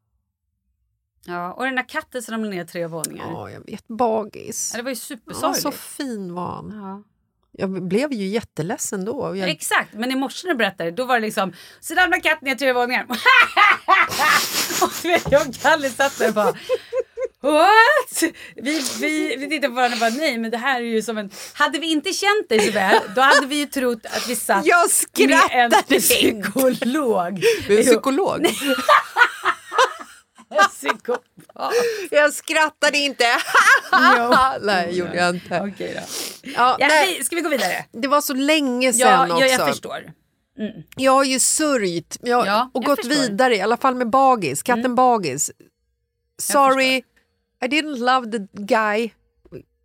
ja 1.27 1.53
och 1.53 1.65
den 1.65 1.75
där 1.75 1.89
katten 1.89 2.21
som 2.21 2.31
ramlade 2.31 2.55
ner 2.55 2.65
tre 2.65 2.87
våningar. 2.87 3.25
ja, 3.31 3.49
jag 3.51 3.65
vet. 3.65 3.87
Bagis. 3.87 4.71
Ja, 4.73 4.77
det 4.77 4.83
var 4.83 4.91
ju 4.91 4.95
Ja, 4.95 4.99
supersorgligt. 4.99 5.61
så 5.61 5.71
fin 5.71 6.33
var 6.33 6.55
han. 6.55 6.71
Ja. 6.73 7.03
Jag 7.59 7.87
blev 7.87 8.13
ju 8.13 8.27
jätteledsen 8.27 9.05
då. 9.05 9.35
Jag, 9.35 9.49
Exakt, 9.49 9.93
men 9.93 10.11
i 10.11 10.15
morse 10.15 10.47
när 10.47 10.53
du 10.53 10.57
berättade 10.57 10.91
då 10.91 11.05
var 11.05 11.15
det 11.15 11.21
liksom 11.25 11.53
så 11.79 11.93
ramlade 11.95 12.21
katten 12.21 12.47
ner 12.49 12.55
tre 12.55 12.73
våningar. 12.73 13.05
och 14.81 14.91
du 15.01 15.07
vet, 15.07 15.31
jag 15.31 15.47
och 15.47 15.55
Kalle 15.55 15.89
satt 15.89 16.19
där 16.19 16.27
och 16.27 16.33
bara 16.33 16.53
What? 17.41 18.23
Vi, 18.55 18.81
vi, 18.99 19.35
vi 19.37 19.49
tittade 19.49 19.67
på 19.67 19.73
varandra 19.75 19.95
och 19.95 19.99
bara 19.99 20.09
nej 20.09 20.37
men 20.37 20.51
det 20.51 20.57
här 20.57 20.81
är 20.81 20.85
ju 20.85 21.01
som 21.01 21.17
en... 21.17 21.29
Hade 21.53 21.79
vi 21.79 21.91
inte 21.91 22.13
känt 22.13 22.49
dig 22.49 22.59
så 22.59 22.71
väl 22.71 23.01
då 23.15 23.21
hade 23.21 23.47
vi 23.47 23.55
ju 23.55 23.65
trott 23.65 24.05
att 24.05 24.29
vi 24.29 24.35
satt 24.35 24.65
jag 24.65 24.89
med 25.29 25.39
en 25.51 25.71
psykolog. 25.99 27.43
Med 27.69 27.77
en 27.77 27.83
psykolog. 27.83 28.47
Jag 32.27 32.33
skrattade 32.33 32.97
inte. 32.97 33.25
Nej, 34.61 34.97
gjorde 34.97 35.15
jag 35.15 35.35
inte. 35.35 35.61
Okej 35.73 35.93
då. 35.95 36.01
Ja, 36.55 36.77
Ja, 36.79 36.87
nej, 36.87 37.23
ska 37.23 37.35
vi 37.35 37.41
gå 37.41 37.49
vidare? 37.49 37.85
det 37.91 38.07
var 38.07 38.21
så 38.21 38.33
länge 38.33 38.93
sedan 38.93 39.07
Ja, 39.29 39.33
också. 39.33 39.45
ja, 39.45 39.51
jag 39.59 39.67
förstår. 39.67 40.11
Jag 40.95 41.11
har 41.11 41.23
ju 41.23 41.39
sörjt 41.39 42.17
jag, 42.21 42.47
Ja, 42.47 42.69
och 42.73 42.83
jag 42.83 42.87
gått 42.87 42.97
förstår. 42.99 43.15
Mm. 43.15 43.31
vidare, 43.31 43.55
i 43.55 43.61
alla 43.61 43.77
fall 43.77 43.95
med 43.95 44.09
Bagis, 44.09 44.63
katten 44.63 44.95
Bagis. 44.95 45.51
Sorry, 46.41 46.95
I 47.61 47.65
didn't 47.67 47.97
love 47.97 48.31
the 48.31 48.47
guy. 48.53 49.09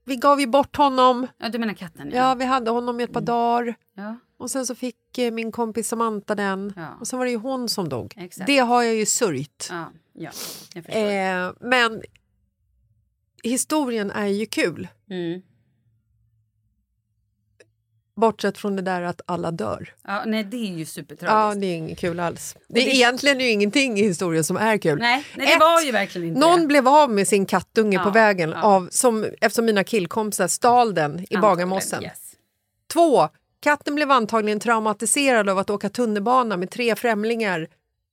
Vi 0.04 0.16
gav 0.16 0.40
ju 0.40 0.46
bort 0.46 0.76
honom. 0.76 1.26
Ja, 1.38 1.48
du 1.48 1.58
menar 1.58 1.74
katten? 1.74 2.10
Ja, 2.14 2.34
vi 2.34 2.44
hade 2.44 2.70
honom 2.70 3.00
i 3.00 3.02
ett 3.02 3.12
par 3.12 3.20
Mm. 3.20 3.24
dagar. 3.26 3.74
ja. 3.96 4.16
Och 4.38 4.50
sen 4.50 4.66
så 4.66 4.74
fick 4.74 5.18
eh, 5.18 5.30
min 5.30 5.52
kompis 5.52 5.88
Samantha 5.88 6.34
den. 6.34 6.72
Ja. 6.76 6.96
Och 7.00 7.08
sen 7.08 7.18
var 7.18 7.26
det 7.26 7.30
ju 7.32 7.36
hon 7.38 7.68
som 7.68 7.88
dog. 7.88 8.14
Exakt. 8.16 8.46
Det 8.46 8.58
har 8.58 8.82
jag 8.82 8.94
ju 8.94 9.06
sörjt. 9.06 9.68
Ja, 9.70 9.92
ja, 10.12 10.30
jag 10.74 10.84
förstår. 10.84 11.00
Eh, 11.00 11.52
men 11.60 12.02
historien 13.42 14.10
är 14.10 14.26
ju 14.26 14.46
kul. 14.46 14.88
Mm. 15.10 15.42
Bortsett 18.16 18.58
från 18.58 18.76
det 18.76 18.82
där 18.82 19.02
att 19.02 19.20
alla 19.26 19.50
dör. 19.50 19.94
Ja, 20.04 20.22
nej, 20.26 20.44
det 20.44 20.56
är 20.56 20.72
ju 20.72 20.78
Ja, 20.80 20.86
supertragiskt. 20.86 21.60
det 21.60 21.66
är 21.66 21.76
inget 21.76 21.98
kul 21.98 22.20
alls. 22.20 22.56
Det 22.68 22.80
är 22.80 22.84
det- 22.84 22.96
egentligen 22.96 23.40
ju 23.40 23.50
ingenting 23.50 23.98
i 23.98 24.02
historien 24.02 24.44
som 24.44 24.56
är 24.56 24.78
kul. 24.78 24.98
nej, 24.98 25.24
nej, 25.36 25.46
det 25.46 25.52
Ett, 25.52 25.60
var 25.60 25.80
ju 25.82 25.92
verkligen 25.92 26.28
inte 26.28 26.40
Någon 26.40 26.60
det. 26.60 26.66
blev 26.66 26.88
av 26.88 27.10
med 27.10 27.28
sin 27.28 27.46
kattunge 27.46 27.98
på 27.98 28.08
Ja, 28.08 28.12
vägen 28.12 28.50
ja. 28.50 28.62
av, 28.62 28.88
som, 28.90 29.24
eftersom 29.40 29.64
mina 29.64 29.84
killkompisar 29.84 30.48
stal 30.48 30.94
den 30.94 31.10
i 31.10 31.12
Antagligen, 31.14 31.40
Bagarmossen. 31.40 32.02
Yes. 32.02 32.32
Två, 32.92 33.28
katten 33.60 33.94
blev 33.94 34.10
antagligen 34.10 34.60
traumatiserad 34.60 35.48
av 35.48 35.58
att 35.58 35.70
åka 35.70 35.88
tunnelbana 35.88 36.56
med 36.56 36.70
tre 36.70 36.96
främlingar 36.96 37.68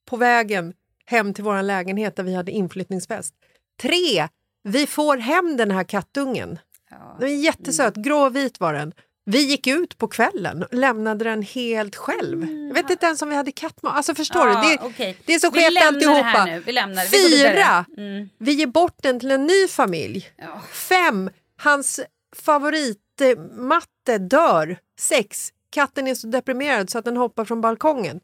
på 0.06 0.18
vägen 0.18 0.74
hem 1.06 1.34
till 1.34 1.44
vår 1.44 1.62
lägenhet 1.62 2.16
där 2.16 2.24
vi 2.24 2.36
hade 2.36 2.52
inflyttningsfest. 2.52 3.34
Tre, 3.82 4.28
vi 4.64 4.88
får 4.88 5.18
hem 5.18 5.58
den 5.58 5.72
här 5.72 5.84
kattungen. 5.84 6.60
Ja. 6.90 7.18
Den 7.20 7.30
är 7.30 7.34
jättesöt, 7.36 7.96
gråvit 7.96 8.60
var 8.60 8.74
den. 8.74 8.94
Vi 9.26 9.42
gick 9.46 9.68
ut 9.68 9.98
på 9.98 10.08
kvällen 10.08 10.64
och 10.64 10.74
lämnade 10.74 11.24
den 11.26 11.42
helt 11.42 11.96
själv. 11.96 12.50
Jag 12.68 12.74
vet 12.74 12.90
inte 12.90 13.06
ens 13.06 13.22
om 13.22 13.30
vi 13.30 13.36
hade 13.36 13.52
kattmat. 13.52 13.96
Alltså 13.96 14.16
förstår 14.16 14.48
Ja, 14.48 14.62
du? 14.62 14.68
Det, 14.70 14.78
okej. 14.82 15.18
det 15.26 15.34
är 15.34 15.40
så 15.40 15.52
skevt 15.52 15.76
det 15.76 15.88
alltihopa. 15.88 16.46
nu. 16.46 16.60
Vi 16.66 16.72
lämnar 16.72 17.04
det. 17.04 17.10
Vi. 17.12 17.38
Fyra, 17.44 17.86
Mm. 17.98 18.30
vi 18.38 18.52
ger 18.52 18.68
bort 18.68 18.96
den 19.02 19.20
till 19.20 19.32
en 19.32 19.46
ny 19.48 19.68
familj. 19.68 20.30
Ja. 20.38 20.62
Fem, 20.72 21.30
hans 21.58 22.00
favoritmatte 22.36 24.18
dör. 24.18 24.78
Sex, 25.00 25.50
katten 25.70 26.08
är 26.08 26.16
så 26.16 26.28
deprimerad 26.28 26.90
så 26.90 26.98
att 27.00 27.06
den 27.06 27.18
hoppar 27.18 27.46
från 27.46 27.62
balkongen. 27.62 28.20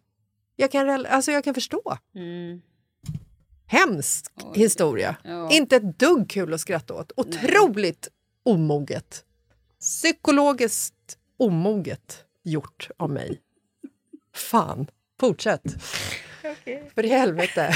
Jag 0.55 0.71
kan, 0.71 1.05
alltså 1.05 1.31
jag 1.31 1.43
kan 1.43 1.53
förstå. 1.53 1.97
Mm. 2.15 2.61
Hemsk 3.67 4.25
historia. 4.53 5.15
Ja. 5.23 5.51
Inte 5.51 5.75
ett 5.75 5.99
dugg 5.99 6.29
kul 6.29 6.53
att 6.53 6.61
skratta 6.61 6.93
åt. 6.93 7.11
Otroligt 7.15 8.07
omoget. 8.43 9.25
Psykologiskt 9.79 11.17
omoget 11.37 12.23
gjort 12.43 12.89
av 12.97 13.09
mig. 13.09 13.41
Fan, 14.33 14.87
fortsätt. 15.19 15.63
För 16.95 17.05
i 17.05 17.09
helvete. 17.09 17.73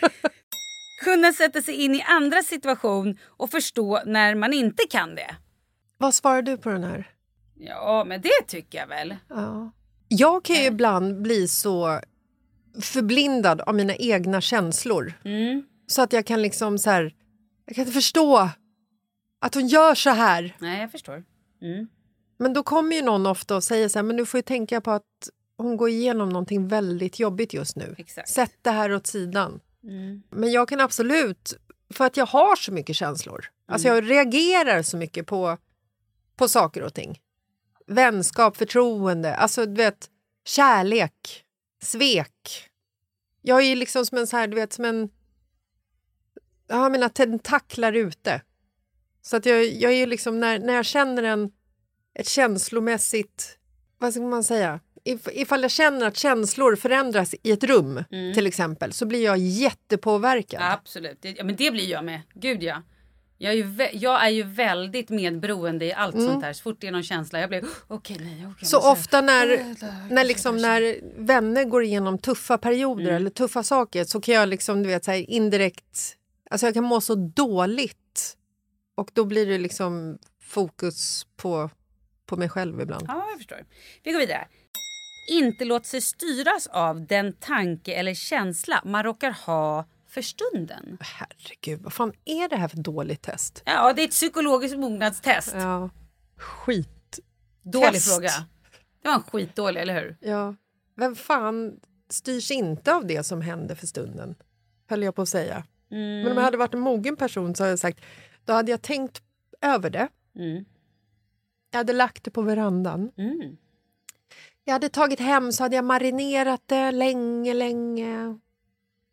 Kunna 1.04 1.32
sätta 1.32 1.62
sig 1.62 1.74
in 1.74 1.94
i 1.94 2.02
andra 2.02 2.42
situation 2.42 3.18
och 3.24 3.50
förstå 3.50 4.02
när 4.06 4.34
man 4.34 4.52
inte 4.52 4.82
kan 4.90 5.14
det. 5.14 5.36
Vad 5.98 6.14
svarar 6.14 6.42
du 6.42 6.56
på 6.56 6.68
den 6.68 6.84
här? 6.84 7.10
Ja, 7.54 8.04
men 8.08 8.20
det 8.20 8.46
tycker 8.46 8.78
jag 8.78 8.86
väl. 8.86 9.16
Ja. 9.28 9.72
Jag 10.08 10.44
kan 10.44 10.56
ju 10.56 10.62
ibland 10.62 11.22
bli 11.22 11.48
så 11.48 12.00
förblindad 12.80 13.60
av 13.60 13.74
mina 13.74 13.94
egna 13.96 14.40
känslor 14.40 15.12
Mm. 15.24 15.62
så 15.86 16.02
att 16.02 16.12
jag 16.12 16.26
kan 16.26 16.42
liksom 16.42 16.78
så 16.78 16.90
här, 16.90 17.14
jag 17.66 17.74
kan 17.76 17.82
inte 17.82 17.92
förstå 17.94 18.50
att 19.40 19.54
hon 19.54 19.66
gör 19.66 19.94
så 19.94 20.10
här. 20.10 20.56
Nej, 20.58 20.80
jag 20.80 20.92
förstår. 20.92 21.24
Mm. 21.62 21.88
Men 22.38 22.52
då 22.52 22.62
kommer 22.62 22.96
ju 22.96 23.02
någon 23.02 23.26
ofta 23.26 23.56
och 23.56 23.64
säger 23.64 23.88
så 23.88 23.98
här, 23.98 24.04
men 24.04 24.16
du 24.16 24.26
får 24.26 24.40
tänka 24.42 24.80
på 24.80 24.90
att 24.90 25.28
hon 25.56 25.76
går 25.76 25.88
igenom 25.88 26.28
någonting 26.28 26.68
väldigt 26.68 27.18
jobbigt 27.18 27.54
just 27.54 27.76
nu. 27.76 27.94
Exakt. 27.98 28.28
Sätt 28.28 28.54
det 28.62 28.70
här 28.70 28.92
åt 28.92 29.06
sidan. 29.06 29.60
Mm. 29.82 30.22
Men 30.30 30.52
jag 30.52 30.68
kan 30.68 30.80
absolut, 30.80 31.54
för 31.94 32.04
att 32.04 32.16
jag 32.16 32.26
har 32.26 32.56
så 32.56 32.72
mycket 32.72 32.96
känslor. 32.96 33.46
Alltså 33.68 33.88
jag 33.88 34.10
reagerar 34.10 34.82
så 34.82 34.96
mycket 34.96 35.26
på, 35.26 35.58
på 36.36 36.48
saker 36.48 36.82
och 36.82 36.94
ting. 36.94 37.20
Vänskap, 37.86 38.56
förtroende, 38.56 39.34
alltså 39.36 39.66
du 39.66 39.74
vet, 39.74 40.10
kärlek, 40.44 41.44
svek. 41.82 42.67
Jag 43.42 43.62
är 43.62 43.76
liksom 43.76 44.06
som 44.06 44.18
en 44.18 44.26
så 44.26 44.36
här, 44.36 44.46
du 44.46 44.54
vet, 44.54 44.72
som 44.72 44.84
en... 44.84 45.10
Jag 46.66 46.76
har 46.76 46.90
mina 46.90 47.08
tentaklar 47.08 47.92
ute. 47.92 48.42
Så 49.22 49.36
att 49.36 49.46
jag, 49.46 49.64
jag 49.64 49.92
är 49.92 49.96
ju 49.96 50.06
liksom, 50.06 50.40
när, 50.40 50.58
när 50.58 50.74
jag 50.74 50.84
känner 50.84 51.22
en, 51.22 51.50
ett 52.14 52.28
känslomässigt, 52.28 53.58
vad 53.98 54.12
ska 54.12 54.22
man 54.22 54.44
säga? 54.44 54.80
If, 55.04 55.28
ifall 55.32 55.62
jag 55.62 55.70
känner 55.70 56.06
att 56.06 56.16
känslor 56.16 56.76
förändras 56.76 57.34
i 57.42 57.50
ett 57.50 57.64
rum 57.64 58.04
till 58.34 58.46
exempel 58.46 58.92
så 58.92 59.06
blir 59.06 59.24
jag 59.24 59.38
jättepåverkad. 59.38 60.62
Absolut. 60.62 61.22
Det, 61.22 61.30
ja, 61.30 61.44
men 61.44 61.56
det 61.56 61.70
blir 61.70 61.90
jag 61.90 62.04
med. 62.04 62.20
Gud 62.34 62.62
ja. 62.62 62.82
Jag 63.40 63.52
är 63.52 63.56
ju, 63.56 63.88
jag 63.92 64.24
är 64.24 64.28
ju 64.28 64.42
väldigt 64.42 65.08
medberoende 65.08 65.84
i 65.84 65.92
allt 65.92 66.22
sånt 66.22 66.44
här. 66.44 66.52
Så 66.52 66.62
fort 66.62 66.80
det 66.80 66.86
är 66.86 66.92
någon 66.92 67.02
känsla, 67.02 67.40
jag 67.40 67.48
blir 67.48 67.64
okej, 67.86 68.16
nej. 68.20 68.40
Mm. 68.40 68.54
Så 68.62 68.92
ofta 68.92 69.20
när, 69.20 69.74
när, 70.14 70.24
liksom, 70.24 70.56
när 70.56 71.00
vänner 71.16 71.64
går 71.64 71.82
igenom 71.82 72.18
tuffa 72.18 72.58
perioder 72.58 73.12
eller 73.12 73.30
tuffa 73.30 73.62
saker 73.62 74.04
så 74.04 74.20
kan 74.20 74.34
jag 74.34 74.48
liksom, 74.48 74.82
du 74.82 74.88
vet, 74.88 75.04
så 75.04 75.10
här, 75.10 75.30
indirekt... 75.30 76.14
Alltså 76.50 76.66
jag 76.66 76.74
kan 76.74 76.84
må 76.84 77.00
så 77.00 77.14
dåligt 77.14 78.36
och 78.94 79.10
då 79.12 79.24
blir 79.24 79.46
det 79.46 79.58
liksom 79.58 80.18
fokus 80.42 81.26
på, 81.36 81.70
på 82.26 82.36
mig 82.36 82.48
själv 82.48 82.80
ibland. 82.80 83.04
Ja, 83.08 83.26
jag 83.30 83.38
förstår. 83.38 83.64
Vi 84.02 84.12
går 84.12 84.18
vidare. 84.18 84.48
inte 85.30 85.64
låta 85.64 85.84
sig 85.84 86.00
styras 86.00 86.66
av 86.66 87.06
den 87.06 87.32
tanke 87.32 87.94
eller 87.94 88.14
känsla 88.14 88.82
man 88.84 89.02
råkar 89.02 89.30
ha 89.30 89.84
för 90.08 90.22
stunden. 90.22 90.98
Herregud, 91.00 91.82
vad 91.82 91.92
fan 91.92 92.12
är 92.24 92.48
det 92.48 92.56
här 92.56 92.68
för 92.68 92.76
dåligt 92.76 93.22
test? 93.22 93.62
Ja, 93.66 93.92
det 93.92 94.02
är 94.02 94.04
ett 94.04 94.10
psykologiskt 94.10 94.78
mognadstest. 94.78 95.54
Ja. 95.54 95.90
Skit. 96.36 97.18
Dålig 97.62 97.92
test. 97.92 98.14
fråga. 98.14 98.30
Det 99.02 99.08
var 99.08 99.14
en 99.14 99.22
skitdålig, 99.22 99.80
eller 99.80 100.00
hur? 100.00 100.16
Ja. 100.20 100.54
Vem 100.96 101.16
fan 101.16 101.80
styrs 102.10 102.50
inte 102.50 102.94
av 102.94 103.06
det 103.06 103.22
som 103.24 103.40
händer 103.40 103.74
för 103.74 103.86
stunden? 103.86 104.34
Höll 104.88 105.02
jag 105.02 105.14
på 105.14 105.22
att 105.22 105.28
säga. 105.28 105.64
Men 105.88 106.30
om 106.30 106.36
jag 106.36 106.44
hade 106.44 106.56
varit 106.56 106.74
en 106.74 106.80
mogen 106.80 107.16
person 107.16 107.54
så 107.54 107.62
hade 107.62 107.72
jag 107.72 107.78
sagt, 107.78 108.00
då 108.44 108.52
hade 108.52 108.70
jag 108.70 108.82
tänkt 108.82 109.22
över 109.60 109.90
det. 109.90 110.08
Mm. 110.36 110.64
Jag 111.70 111.78
hade 111.78 111.92
lagt 111.92 112.24
det 112.24 112.30
på 112.30 112.42
verandan. 112.42 113.12
Mm. 113.16 113.56
Jag 114.64 114.72
hade 114.72 114.88
tagit 114.88 115.20
hem 115.20 115.52
så 115.52 115.62
hade 115.62 115.76
jag 115.76 115.84
marinerat 115.84 116.62
det 116.66 116.90
länge, 116.90 117.54
länge. 117.54 118.38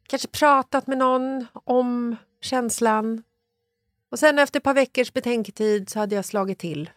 Kanske 0.07 0.27
pratat 0.27 0.87
med 0.87 0.97
någon 0.97 1.45
om 1.53 2.15
känslan. 2.41 3.23
Och 4.11 4.19
sen 4.19 4.39
efter 4.39 4.59
ett 4.59 4.63
par 4.63 4.73
veckors 4.73 5.13
betänketid 5.13 5.89
så 5.89 5.99
hade 5.99 6.15
jag 6.15 6.25
slagit 6.25 6.59
till. 6.59 6.89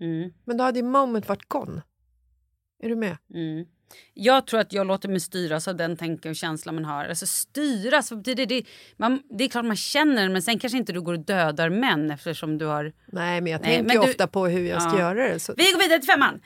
Mm. 0.00 0.32
Men 0.44 0.56
då 0.56 0.64
hade 0.64 0.78
ju 0.78 0.84
moment 0.84 1.28
varit 1.28 1.48
gone. 1.48 1.82
Är 2.82 2.88
du 2.88 2.96
med? 2.96 3.16
Mm. 3.34 3.66
Jag 4.14 4.46
tror 4.46 4.60
att 4.60 4.72
jag 4.72 4.86
låter 4.86 5.08
mig 5.08 5.20
styras 5.20 5.68
av 5.68 5.76
den 5.76 5.96
tanke 5.96 6.28
och 6.30 6.36
känsla 6.36 6.72
man 6.72 6.84
har. 6.84 7.04
Alltså 7.04 7.26
styras, 7.26 8.10
vad 8.10 8.18
betyder 8.22 8.46
det? 8.46 8.64
Man, 8.96 9.22
det 9.30 9.44
är 9.44 9.48
klart 9.48 9.64
man 9.64 9.76
känner 9.76 10.28
men 10.28 10.42
sen 10.42 10.58
kanske 10.58 10.78
inte 10.78 10.92
du 10.92 11.00
går 11.00 11.12
och 11.12 11.24
dödar 11.24 11.68
män 11.70 12.10
eftersom 12.10 12.58
du 12.58 12.66
har... 12.66 12.92
Nej, 13.06 13.40
men 13.40 13.52
jag 13.52 13.60
Nej, 13.60 13.70
tänker 13.76 13.94
men 13.94 14.02
du- 14.06 14.10
ofta 14.10 14.26
på 14.26 14.46
hur 14.46 14.66
jag 14.68 14.82
ska 14.82 14.92
Ja. 14.92 14.98
göra 14.98 15.28
det. 15.28 15.40
Så... 15.40 15.54
Vi 15.56 15.72
går 15.72 15.78
vidare 15.78 15.98
till 15.98 16.08
femman. 16.10 16.40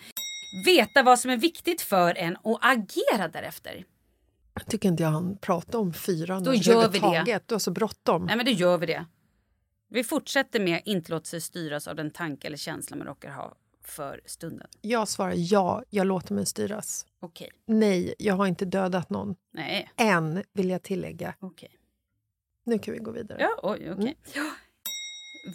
Veta 0.67 1.03
vad 1.03 1.19
som 1.19 1.31
är 1.31 1.37
viktigt 1.37 1.81
för 1.81 2.15
en 2.19 2.37
och 2.37 2.59
agera 2.63 3.29
därefter. 3.29 3.85
Jag 4.59 4.67
tycker 4.67 4.89
inte 4.89 5.03
jag 5.03 5.11
hann 5.11 5.37
prata 5.37 5.79
om 5.79 5.93
fyran 5.93 6.45
Då 6.45 6.55
gör 6.55 6.89
vi 6.89 6.99
det. 6.99 7.41
Du 7.47 7.55
har 7.55 7.59
så 7.59 7.71
bråttom. 7.71 8.25
Nej 8.25 8.37
men 8.37 8.47
då 8.47 8.53
gör 8.53 8.79
vi 8.79 8.87
det. 8.87 9.07
Vi 9.89 10.05
fortsätter 10.05 10.61
med 10.61 10.83
inte 10.85 11.11
låta 11.11 11.25
sig 11.25 11.41
styras 11.41 11.89
av 11.89 11.97
den 11.97 12.11
tanke 12.11 12.47
eller 12.47 12.57
känsla 12.57 12.97
man 12.97 13.07
råkar 13.07 13.31
ha 13.31 13.57
för 13.83 14.21
stunden. 14.25 14.69
Jag 14.81 15.09
svarar 15.09 15.35
ja, 15.37 15.83
jag 15.91 16.07
låter 16.07 16.35
mig 16.35 16.47
styras. 16.47 17.07
Okej. 17.21 17.51
Nej, 17.67 18.15
jag 18.19 18.35
har 18.35 18.47
inte 18.47 18.65
dödat 18.65 19.11
någon. 19.11 19.37
Nej. 19.53 19.91
Än, 19.97 20.43
vill 20.53 20.71
jag 20.71 20.83
tillägga. 20.83 21.35
Okej. 21.41 21.71
Nu 22.65 22.79
kan 22.79 22.95
vi 22.95 23.01
gå 23.01 23.11
vidare. 23.11 23.39
Ja, 23.41 23.61
oj, 23.63 23.93
okej. 23.93 24.17
Ja. 24.35 24.51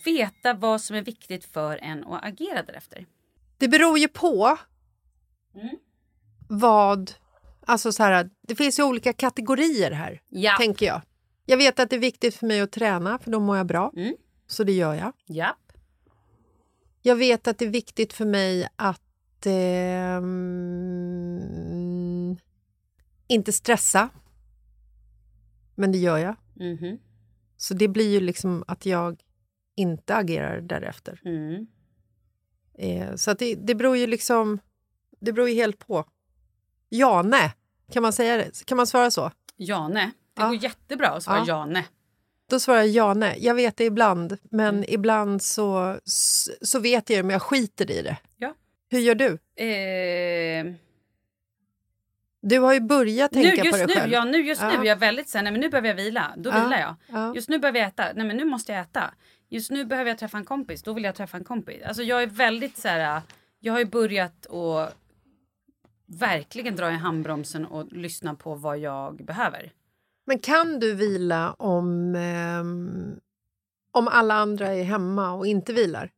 Veta 0.05 0.53
vad 0.53 0.81
som 0.81 0.95
är 0.95 1.01
viktigt 1.01 1.45
för 1.45 1.77
en 1.77 2.03
och 2.03 2.25
agera 2.25 2.63
därefter. 2.63 3.05
Det 3.57 3.67
beror 3.67 3.97
ju 3.97 4.07
på 4.07 4.57
Mm. 5.55 5.75
vad... 6.47 7.11
Alltså 7.65 7.91
så 7.91 8.03
här, 8.03 8.29
det 8.41 8.55
finns 8.55 8.79
ju 8.79 8.83
olika 8.83 9.13
kategorier 9.13 9.91
här, 9.91 10.21
Ja. 10.29 10.55
tänker 10.59 10.85
jag. 10.85 11.01
Jag 11.45 11.57
vet 11.57 11.79
att 11.79 11.89
det 11.89 11.95
är 11.95 11.99
viktigt 11.99 12.35
för 12.35 12.47
mig 12.47 12.61
att 12.61 12.71
träna, 12.71 13.19
för 13.19 13.31
då 13.31 13.39
mår 13.39 13.57
jag 13.57 13.65
bra. 13.65 13.91
Mm. 13.95 14.15
Så 14.47 14.63
det 14.63 14.71
gör 14.71 14.93
jag. 14.93 15.13
Japp. 15.25 15.57
Jag 17.01 17.15
vet 17.15 17.47
att 17.47 17.57
det 17.57 17.65
är 17.65 17.69
viktigt 17.69 18.13
för 18.13 18.25
mig 18.25 18.67
att 18.75 19.01
ehm, 20.63 22.37
inte 23.27 23.51
stressa. 23.53 24.09
Men 25.75 25.91
det 25.91 25.97
gör 25.97 26.17
jag. 26.17 26.35
Mhm. 26.55 26.99
Så 27.57 27.73
det 27.73 27.87
blir 27.87 28.09
ju 28.11 28.19
liksom 28.19 28.63
att 28.67 28.85
jag 28.85 29.21
inte 29.75 30.15
agerar 30.15 30.61
därefter. 30.61 31.21
Mm. 31.25 31.67
Eh, 32.73 33.15
så 33.15 33.31
att 33.31 33.39
det, 33.39 33.55
det 33.55 33.75
beror 33.75 33.97
ju 33.97 34.07
liksom... 34.07 34.59
Det 35.19 35.33
beror 35.33 35.49
ju 35.49 35.55
helt 35.55 35.79
på. 35.87 36.05
Ja, 36.97 37.21
nej. 37.21 37.53
Kan 37.91 38.03
man 38.03 38.13
säga 38.13 38.37
det? 38.37 38.65
Kan 38.65 38.77
man 38.77 38.87
svara 38.87 39.11
så? 39.11 39.31
Jane. 39.57 39.99
Det 40.35 40.41
Ja. 40.41 40.47
går 40.47 40.55
jättebra 40.55 41.07
att 41.09 41.23
svara 41.23 41.37
Ja. 41.37 41.45
Jane. 41.47 41.85
Då 42.49 42.59
svarar 42.59 42.77
jag 42.79 42.87
ja, 42.87 43.13
nej. 43.13 43.37
Jag 43.41 43.55
vet 43.55 43.77
det 43.77 43.83
ibland, 43.85 44.37
men 44.51 44.75
Mm. 44.75 44.85
ibland 44.87 45.41
så, 45.41 45.97
så 46.61 46.79
vet 46.79 47.09
jag 47.09 47.19
det, 47.19 47.23
men 47.23 47.33
jag 47.33 47.41
skiter 47.41 47.91
i 47.91 48.01
det. 48.01 48.17
Ja. 48.37 48.53
Hur 48.89 48.99
gör 48.99 49.15
du? 49.15 49.27
Eh, 49.63 50.73
Du 52.41 52.59
har 52.59 52.73
ju 52.73 52.79
börjat 52.79 53.31
nu, 53.31 53.43
tänka 53.43 53.61
på 53.61 53.65
just 53.67 53.77
dig 53.77 53.87
nu, 53.87 53.93
själv. 53.93 54.11
ja, 54.13 54.23
nu, 54.25 54.37
just 54.37 54.61
nu 54.61 54.67
Ja. 54.67 54.81
är 54.81 54.85
jag 54.85 54.95
väldigt 54.95 55.29
så 55.29 55.37
här, 55.37 55.43
nej 55.43 55.51
men 55.51 55.61
nu 55.61 55.69
behöver 55.69 55.87
jag 55.87 55.95
vila. 55.95 56.33
Då 56.37 56.49
Ja. 56.49 56.63
vilar 56.63 56.79
jag. 56.79 56.95
Ja. 57.07 57.35
Just 57.35 57.49
nu 57.49 57.59
behöver 57.59 57.79
jag 57.79 57.87
äta. 57.87 58.05
Nej 58.15 58.25
men 58.27 58.37
nu 58.37 58.45
måste 58.45 58.71
jag 58.71 58.81
äta. 58.81 59.13
Just 59.49 59.71
nu 59.71 59.85
behöver 59.85 60.11
jag 60.11 60.17
träffa 60.17 60.37
en 60.37 60.45
kompis. 60.45 60.83
Då 60.83 60.93
vill 60.93 61.03
jag 61.03 61.15
träffa 61.15 61.37
en 61.37 61.43
kompis. 61.43 61.83
Alltså 61.85 62.03
jag 62.03 62.23
är 62.23 62.27
väldigt 62.27 62.77
så 62.77 62.87
här. 62.87 63.21
Jag 63.59 63.73
har 63.73 63.79
ju 63.79 63.85
börjat 63.85 64.45
att 64.47 64.95
verkligen 66.05 66.75
dra 66.75 66.91
i 66.91 66.95
handbromsen 66.95 67.65
och 67.65 67.91
lyssna 67.93 68.35
på 68.35 68.55
vad 68.55 68.77
jag 68.79 69.25
behöver. 69.25 69.71
Men 70.25 70.39
kan 70.39 70.79
du 70.79 70.93
vila 70.93 71.53
om, 71.53 72.15
ehm, 72.15 73.19
om 73.91 74.07
alla 74.07 74.33
andra 74.33 74.67
är 74.67 74.83
hemma 74.83 75.31
och 75.31 75.47
inte 75.47 75.73
vilar? 75.73 76.11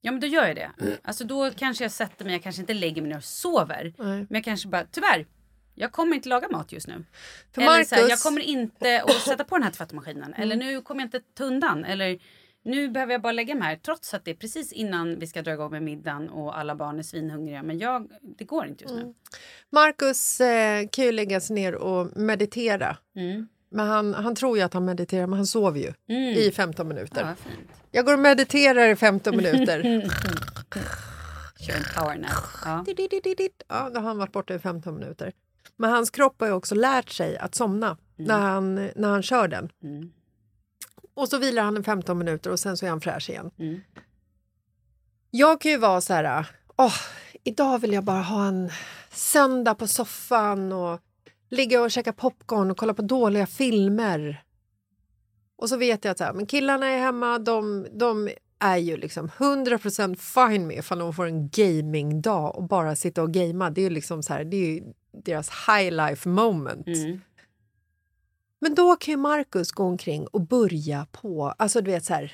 Ja 0.00 0.12
men 0.12 0.20
då 0.20 0.26
gör 0.26 0.46
jag 0.46 0.56
det. 0.56 0.70
Alltså 1.02 1.24
då 1.24 1.50
kanske 1.50 1.84
jag 1.84 1.90
sätter 1.90 2.24
mig, 2.24 2.34
jag 2.34 2.42
kanske 2.42 2.60
inte 2.62 2.74
lägger 2.74 3.02
mig 3.02 3.08
ner 3.10 3.16
och 3.16 3.24
sover. 3.24 3.94
Nej. 3.98 4.16
Men 4.18 4.26
jag 4.30 4.44
kanske 4.44 4.68
bara, 4.68 4.84
tyvärr. 4.90 5.26
Jag 5.74 5.92
kommer 5.92 6.16
inte 6.16 6.28
laga 6.28 6.48
mat 6.48 6.72
just 6.72 6.86
nu. 6.88 7.04
För 7.52 7.62
Eller 7.62 7.84
så 7.84 7.94
här, 7.94 8.02
Marcus- 8.02 8.08
jag 8.10 8.18
kommer 8.20 8.40
inte 8.40 9.02
att 9.02 9.12
sätta 9.12 9.44
på 9.44 9.54
den 9.56 9.62
här 9.62 9.70
tvättmaskinen. 9.70 10.34
Eller 10.34 10.56
nu 10.56 10.80
kommer 10.80 11.00
jag 11.00 11.06
inte 11.06 11.20
ta 11.34 11.44
undan. 11.44 11.84
Eller 11.84 12.18
nu 12.64 12.88
behöver 12.88 13.12
jag 13.12 13.22
bara 13.22 13.32
lägga 13.32 13.54
mig 13.54 13.68
här. 13.68 13.76
Trots 13.76 14.14
att 14.14 14.24
det 14.24 14.30
är 14.30 14.34
precis 14.34 14.72
innan 14.72 15.18
vi 15.18 15.26
ska 15.26 15.42
dra 15.42 15.52
igång 15.52 15.70
med 15.70 15.82
middagen 15.82 16.28
och 16.30 16.58
alla 16.58 16.74
barn 16.74 16.98
är 16.98 17.02
svinhungriga. 17.02 17.62
Men 17.62 17.78
jag, 17.78 18.10
det 18.38 18.44
går 18.44 18.66
inte 18.66 18.84
just 18.84 18.94
nu. 18.94 19.14
Marcus 19.70 20.40
eh, 20.40 20.88
kan 20.88 21.04
ju 21.04 21.12
lägga 21.12 21.40
sig 21.40 21.54
ner 21.54 21.74
och 21.74 22.16
meditera. 22.16 22.96
Mm. 23.16 23.48
Men 23.70 23.86
han, 23.86 24.14
han 24.14 24.34
tror 24.34 24.56
ju 24.56 24.62
att 24.62 24.74
han 24.74 24.84
mediterar, 24.84 25.26
men 25.26 25.36
han 25.36 25.46
sover 25.46 25.80
ju 25.80 25.92
Mm. 26.08 26.34
i 26.38 26.50
15 26.52 26.88
minuter. 26.88 27.20
Ja. 27.44 27.50
Jag 27.90 28.04
går 28.06 28.12
och 28.12 28.18
mediterar 28.18 28.88
i 28.88 28.96
15 28.96 29.36
minuter. 29.36 29.82
Kör 31.60 31.74
en 31.76 31.84
powernap. 31.96 32.30
Ja. 32.64 32.84
Ja, 33.68 33.90
då 33.94 34.00
har 34.00 34.06
han 34.08 34.18
varit 34.18 34.32
borta 34.32 34.54
i 34.54 34.58
15 34.58 34.94
minuter. 34.94 35.32
Men 35.76 35.90
hans 35.90 36.10
kropp 36.10 36.40
har 36.40 36.46
ju 36.46 36.52
också 36.52 36.74
lärt 36.74 37.08
sig 37.08 37.38
att 37.38 37.54
somna 37.54 37.96
när, 38.16 38.38
han, 38.38 38.74
när 38.74 39.08
han 39.08 39.22
kör 39.22 39.48
den. 39.48 39.68
Mm. 39.82 40.12
Och 41.14 41.28
så 41.28 41.38
vilar 41.38 41.62
han 41.62 41.76
i 41.76 41.82
15 41.82 42.18
minuter 42.18 42.50
och 42.50 42.60
sen 42.60 42.76
så 42.76 42.86
är 42.86 42.90
han 42.90 43.00
fräsch 43.00 43.30
igen. 43.30 43.50
Mm. 43.58 43.80
Jag 45.30 45.60
kan 45.60 45.70
ju 45.70 45.78
vara 45.78 46.00
så 46.00 46.14
här, 46.14 46.46
åh, 46.76 46.94
idag 47.44 47.78
vill 47.78 47.92
jag 47.92 48.04
bara 48.04 48.22
ha 48.22 48.46
en 48.46 48.70
söndag 49.10 49.74
på 49.74 49.86
soffan 49.86 50.72
och 50.72 51.00
ligga 51.50 51.82
och 51.82 51.90
käka 51.90 52.12
popcorn 52.12 52.70
och 52.70 52.76
kolla 52.76 52.94
på 52.94 53.02
dåliga 53.02 53.46
filmer. 53.46 54.44
Och 55.56 55.68
så 55.68 55.76
vet 55.76 56.04
jag 56.04 56.12
att 56.12 56.18
så 56.18 56.24
här, 56.24 56.32
men 56.32 56.46
killarna 56.46 56.86
är 56.86 56.98
hemma, 56.98 57.38
de, 57.38 57.86
de 57.92 58.30
är 58.58 58.76
ju 58.76 58.96
liksom 58.96 59.28
100% 59.28 60.16
fine 60.16 60.66
med 60.66 60.78
ifall 60.78 60.98
de 60.98 61.12
får 61.12 61.26
en 61.26 61.48
gamingdag 61.48 62.56
och 62.56 62.62
bara 62.62 62.96
sitta 62.96 63.22
och 63.22 63.32
gamea. 63.32 63.70
Det 63.70 63.80
är 63.80 63.82
ju 63.82 63.90
liksom 63.90 64.22
så 64.22 64.32
här, 64.32 64.44
det 64.44 64.56
är 64.56 64.66
ju 64.66 64.82
deras 65.24 65.50
high 65.50 65.90
life 65.90 66.28
moment. 66.28 66.86
Mm. 66.86 67.20
Men 68.62 68.74
då 68.74 68.96
kan 68.96 69.12
ju 69.12 69.16
Marcus 69.18 69.72
gå 69.72 69.84
omkring 69.84 70.26
och 70.26 70.40
börja 70.40 71.06
på, 71.12 71.54
alltså 71.58 71.80
du 71.80 71.90
vet 71.90 72.04
så 72.04 72.14
här, 72.14 72.32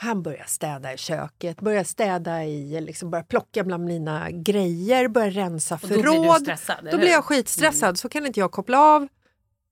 han 0.00 0.22
börjar 0.22 0.44
städa 0.46 0.92
i 0.92 0.96
köket, 0.96 1.60
börjar 1.60 1.84
städa 1.84 2.44
i, 2.44 2.80
liksom 2.80 3.10
börjar 3.10 3.22
plocka 3.24 3.64
bland 3.64 3.84
mina 3.84 4.30
grejer, 4.30 5.08
börjar 5.08 5.30
rensa 5.30 5.74
Och 5.74 5.80
då 5.80 5.88
blir 5.88 5.96
du 5.96 6.02
förråd. 6.02 6.40
stressad, 6.40 6.88
Då 6.90 6.98
blir 6.98 7.08
jag 7.08 7.24
skitstressad, 7.24 7.98
så 7.98 8.08
kan 8.08 8.26
inte 8.26 8.40
jag 8.40 8.50
koppla 8.52 8.78
av. 8.80 9.08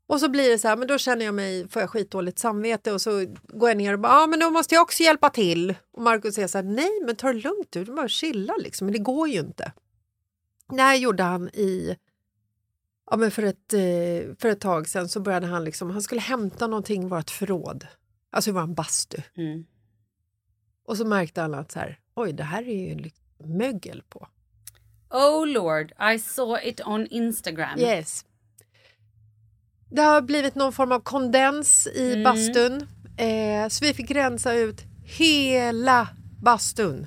Och 0.07 0.21
så 0.21 0.29
blir 0.29 0.51
det 0.51 0.59
så 0.59 0.69
här, 0.69 0.77
men 0.77 0.88
då 0.88 0.99
känner 0.99 1.25
jag 1.25 1.35
mig, 1.35 1.69
får 1.69 1.83
jag 1.83 1.91
skitdåligt 1.91 2.38
samvete 2.38 2.93
och 2.93 3.01
så 3.01 3.27
går 3.49 3.71
jag 3.71 3.77
ner 3.77 3.93
och 3.93 4.01
bara, 4.01 4.12
ja 4.12 4.27
men 4.27 4.41
då 4.41 4.51
måste 4.51 4.75
jag 4.75 4.83
också 4.83 5.03
hjälpa 5.03 5.31
till. 5.31 5.75
Och 5.93 6.03
Marcus 6.03 6.35
säger 6.35 6.49
så 6.49 6.59
här, 6.59 6.64
nej 6.64 7.01
men 7.07 7.17
ta 7.17 7.33
det 7.33 7.38
lugnt 7.41 7.67
du, 7.71 7.85
du 7.85 7.95
bara 7.95 8.09
chilla 8.09 8.55
liksom, 8.57 8.87
men 8.87 8.93
det 8.93 8.99
går 8.99 9.29
ju 9.29 9.38
inte. 9.41 9.73
Det 10.69 10.83
här 10.83 10.95
gjorde 10.97 11.23
han 11.23 11.49
i, 11.49 11.97
ja 13.11 13.16
men 13.16 13.31
för 13.31 13.42
ett, 13.42 13.73
eh, 13.75 14.35
för 14.38 14.49
ett 14.49 14.61
tag 14.61 14.88
sedan 14.88 15.09
så 15.09 15.21
började 15.21 15.47
han 15.47 15.64
liksom, 15.64 15.90
han 15.90 16.03
skulle 16.03 16.21
hämta 16.21 16.66
någonting 16.66 17.03
i 17.03 17.07
vårt 17.09 17.31
förråd, 17.31 17.87
alltså 18.33 18.51
i 18.51 18.53
vår 18.53 18.66
bastu. 18.66 19.23
Mm. 19.37 19.64
Och 20.87 20.97
så 20.97 21.05
märkte 21.05 21.40
han 21.40 21.55
att 21.55 21.73
så 21.73 21.79
här, 21.79 21.99
oj 22.16 22.33
det 22.33 22.42
här 22.44 22.68
är 22.68 22.88
ju 22.88 23.11
mögel 23.44 24.03
på. 24.09 24.29
Oh 25.11 25.47
lord, 25.47 25.92
I 26.14 26.18
saw 26.18 26.68
it 26.68 26.81
on 26.87 27.07
Instagram. 27.07 27.79
Yes. 27.79 28.25
Det 29.90 30.03
har 30.03 30.23
blivit 30.23 30.55
någon 30.55 30.73
form 30.73 30.92
av 30.92 31.01
kondens 31.01 31.87
i 31.87 32.12
Mm. 32.12 32.25
bastun. 32.25 32.87
Eh, 33.16 33.68
så 33.68 33.85
vi 33.85 33.94
fick 33.94 34.11
rensa 34.11 34.53
ut 34.55 34.83
hela 35.05 36.09
bastun. 36.42 37.07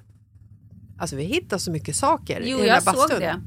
Alltså 1.00 1.16
vi 1.16 1.24
hittade 1.24 1.60
så 1.60 1.72
mycket 1.72 1.96
saker 1.96 2.42
Jo, 2.42 2.58
i 2.58 2.60
den 2.60 2.68
jag 2.68 2.74
här 2.74 2.82
bastun. 2.86 3.10
såg 3.10 3.20
det. 3.20 3.42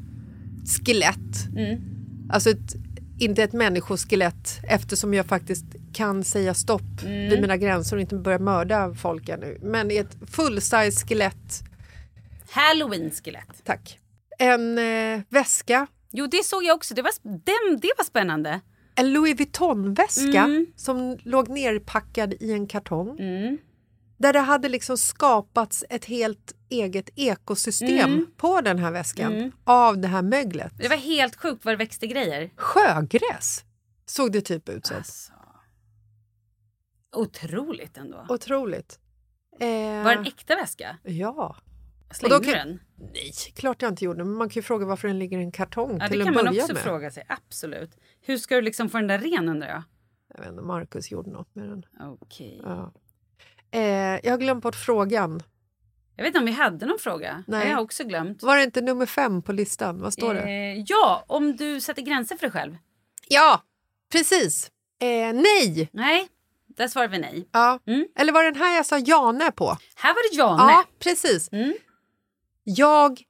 Skelett. 0.86 1.46
Mm. 1.56 1.93
Alltså 2.30 2.50
ett, 2.50 2.74
inte 3.20 3.42
ett 3.42 3.52
människoskelett 3.52 4.60
eftersom 4.68 5.14
jag 5.14 5.26
faktiskt 5.26 5.64
kan 5.92 6.24
säga 6.24 6.54
stopp 6.54 6.82
Mm. 7.04 7.30
vid 7.30 7.40
mina 7.40 7.56
gränser 7.56 7.96
och 7.96 8.00
inte 8.00 8.16
börja 8.16 8.38
mörda 8.38 8.94
folk 8.94 9.28
ännu. 9.28 9.58
Men 9.62 9.90
ett 9.90 10.16
full-size 10.26 11.06
skelett 11.06 11.62
Halloween-skelett. 12.50 13.64
Tack. 13.64 13.98
En 14.38 14.78
eh, 14.78 15.20
väska 15.28 15.86
Jo, 16.12 16.26
det 16.26 16.44
såg 16.44 16.64
jag 16.64 16.76
också. 16.76 16.94
Det 16.94 17.02
var, 17.02 17.12
den, 17.22 17.80
det 17.80 17.90
var 17.98 18.04
spännande. 18.04 18.60
En 18.94 19.12
Louis 19.12 19.36
Vuitton-väska 19.40 20.44
Mm. 20.44 20.66
som 20.76 21.18
låg 21.22 21.48
nerpackad 21.48 22.34
i 22.40 22.52
en 22.52 22.66
kartong. 22.66 23.16
Där 24.18 24.32
det 24.32 24.38
hade 24.40 24.68
liksom 24.68 24.98
skapats 24.98 25.84
ett 25.90 26.04
helt 26.04 26.54
eget 26.82 27.10
ekosystem 27.16 28.12
Mm. 28.12 28.26
på 28.36 28.60
den 28.60 28.78
här 28.78 28.90
väskan 28.90 29.52
av 29.64 29.98
det 29.98 30.08
här 30.08 30.22
möglet. 30.22 30.72
Det 30.78 30.88
var 30.88 30.96
helt 30.96 31.36
sjukt 31.36 31.64
vad 31.64 31.74
det 31.74 31.78
växte 31.78 32.06
grejer. 32.06 32.50
Sjögräs 32.56 33.64
såg 34.06 34.32
det 34.32 34.40
typ 34.40 34.68
ut 34.68 34.86
som. 34.86 34.96
Alltså. 34.96 35.32
Otroligt 37.16 37.96
ändå. 37.96 38.26
Otroligt. 38.28 38.98
Eh, 39.60 39.68
Var 40.04 40.04
det 40.10 40.18
en 40.18 40.26
äkta 40.26 40.56
väska? 40.56 40.96
Ja. 41.02 41.56
Slängde 42.10 42.38
du 42.38 42.44
kan- 42.44 42.52
den? 42.68 42.80
Nej, 43.12 43.32
klart 43.54 43.82
jag 43.82 43.92
inte 43.92 44.04
gjorde. 44.04 44.24
Men 44.24 44.34
man 44.34 44.48
kan 44.48 44.54
ju 44.54 44.62
fråga 44.62 44.86
varför 44.86 45.08
den 45.08 45.18
ligger 45.18 45.38
i 45.38 45.42
en 45.42 45.52
kartong 45.52 45.98
Ja, 46.00 46.08
till 46.08 46.18
det 46.18 46.22
att 46.22 46.26
kan 46.26 46.34
man 46.34 46.44
börja 46.44 46.62
också 46.62 46.72
med. 46.74 46.82
fråga 46.82 47.10
sig. 47.10 47.24
Absolut. 47.28 47.90
Hur 48.20 48.38
ska 48.38 48.54
du 48.54 48.62
liksom 48.62 48.88
få 48.88 48.98
den 48.98 49.06
där 49.06 49.18
ren 49.18 49.48
undrar 49.48 49.68
jag? 49.68 49.82
Jag 50.28 50.38
vet 50.40 50.48
inte, 50.50 50.62
Marcus 50.62 51.10
gjorde 51.10 51.30
något 51.30 51.54
med 51.54 51.68
den. 51.68 51.84
Okej. 52.20 52.60
Ja. 52.64 52.92
Eh, 53.70 53.80
jag 54.24 54.30
har 54.30 54.38
glömt 54.38 54.62
bort 54.62 54.74
frågan. 54.76 55.42
Jag 56.16 56.24
vet 56.24 56.28
inte 56.28 56.38
om 56.38 56.44
vi 56.46 56.52
hade 56.52 56.86
någon 56.86 56.98
fråga. 56.98 57.44
Nej. 57.46 57.68
Jag 57.68 57.76
har 57.76 57.82
också 57.82 58.04
glömt. 58.04 58.42
Var 58.42 58.56
det 58.56 58.62
inte 58.62 58.80
nummer 58.80 59.06
fem 59.06 59.42
på 59.42 59.52
listan? 59.52 60.00
Vad 60.00 60.12
står 60.12 60.34
det? 60.34 60.40
Eh, 60.40 60.84
ja, 60.86 61.24
om 61.26 61.56
du 61.56 61.80
sätter 61.80 62.02
gränser 62.02 62.36
för 62.36 62.42
dig 62.42 62.50
själv. 62.50 62.76
Ja, 63.28 63.62
precis. 64.12 64.70
Eh, 65.00 65.32
nej! 65.34 65.90
Nej, 65.92 66.28
där 66.66 66.88
svarar 66.88 67.08
vi 67.08 67.18
nej. 67.18 67.48
Ja. 67.52 67.78
Mm. 67.86 68.06
Eller 68.18 68.32
var 68.32 68.44
det 68.44 68.50
den 68.50 68.60
här 68.62 68.76
jag 68.76 68.86
sa 68.86 68.98
Jane 68.98 69.50
på? 69.50 69.76
Här 69.94 70.14
var 70.14 70.30
det 70.30 70.36
ja, 70.36 70.70
Ja, 70.70 70.84
precis. 70.98 71.52
Mm. 71.52 71.74
Jag... 72.64 73.22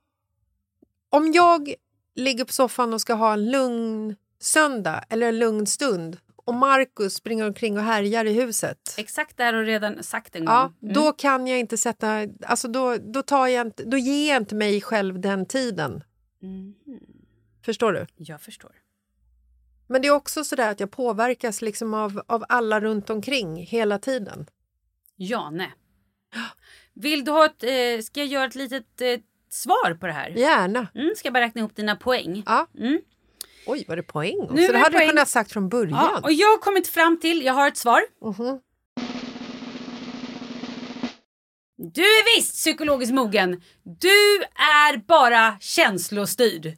Om 1.11 1.33
jag 1.33 1.75
ligger 2.15 2.45
på 2.45 2.53
soffan 2.53 2.95
och 2.95 3.01
ska 3.01 3.15
ha 3.15 3.33
en 3.33 3.51
lugn 3.51 4.17
söndag 4.41 5.05
eller 5.09 5.29
en 5.29 5.39
lugn 5.39 5.67
stund 5.67 6.19
och 6.45 6.55
Markus 6.55 7.15
springer 7.15 7.47
omkring 7.47 7.77
och 7.79 7.85
härjar 7.85 8.25
i 8.25 8.33
huset. 8.33 8.95
Exakt 8.99 9.37
där 9.37 9.53
har 9.53 9.61
du 9.61 9.67
redan 9.67 10.03
sagt 10.03 10.37
en 10.37 10.45
gång. 10.45 10.55
Ja, 10.55 10.73
Mm. 10.83 10.95
då 10.95 11.13
kan 11.13 11.47
jag 11.47 11.59
inte 11.59 11.77
sätta... 11.77 12.27
Alltså 12.47 12.69
då, 12.69 12.97
då, 12.97 13.23
tar 13.23 13.47
jag 13.47 13.67
inte, 13.67 13.85
då 13.85 13.97
ger 13.97 14.29
jag 14.33 14.43
inte 14.43 14.55
mig 14.55 14.81
själv 14.81 15.21
den 15.21 15.47
tiden. 15.47 16.05
Mhm. 16.43 16.75
Förstår 17.65 17.93
du? 17.93 18.07
Jag 18.17 18.41
förstår. 18.41 18.73
Men 19.87 20.03
det 20.03 20.09
är 20.09 20.13
också 20.13 20.45
så 20.45 20.57
där 20.57 20.71
att 20.71 20.81
jag 20.81 20.91
påverkas 20.91 21.63
liksom 21.63 21.95
av, 21.95 22.23
av 22.27 22.45
alla 22.49 22.81
runt 22.81 23.11
omkring 23.11 23.57
hela 23.57 23.99
tiden. 23.99 24.47
Ja, 25.17 25.51
nej. 25.51 25.73
Vill 26.95 27.25
du 27.25 27.31
ha 27.31 27.45
ett... 27.47 27.63
Eh, 27.63 28.03
ska 28.05 28.21
jag 28.21 28.27
göra 28.27 28.45
ett 28.45 28.55
litet 28.55 29.01
eh, 29.01 29.21
svar 29.51 29.95
på 29.95 30.07
det 30.07 30.13
här? 30.13 30.29
Gärna. 30.31 30.87
Mm, 30.95 31.13
ska 31.17 31.27
jag 31.27 31.33
bara 31.35 31.45
räkna 31.45 31.59
ihop 31.59 31.77
dina 31.77 31.97
poäng? 31.97 32.43
Ja. 32.47 32.67
Mm. 32.79 33.01
Oj, 33.67 33.85
var 33.89 33.97
det 33.97 34.03
poäng? 34.03 34.37
Nu 34.51 34.67
så 34.67 34.73
det 34.73 34.73
det 34.73 34.79
hade 34.79 34.91
du 34.91 34.97
poäng. 34.99 35.09
kunnat 35.09 35.29
sagt 35.29 35.53
från 35.53 35.69
början. 35.69 35.99
Ja, 36.15 36.21
och 36.23 36.33
jag 36.33 36.49
har 36.49 36.59
kommit 36.59 36.89
fram 36.89 37.21
till, 37.21 37.43
jag 37.45 37.53
har 37.53 37.69
ett 37.69 37.77
svar. 37.77 38.01
Mhm. 38.25 38.61
Du 41.77 42.03
är 42.03 42.37
visst 42.37 42.55
psykologiskt 42.55 43.15
mogen. 43.15 43.63
Du 44.01 44.43
är 44.87 44.97
bara 45.07 45.57
känslostyrd. 45.61 46.73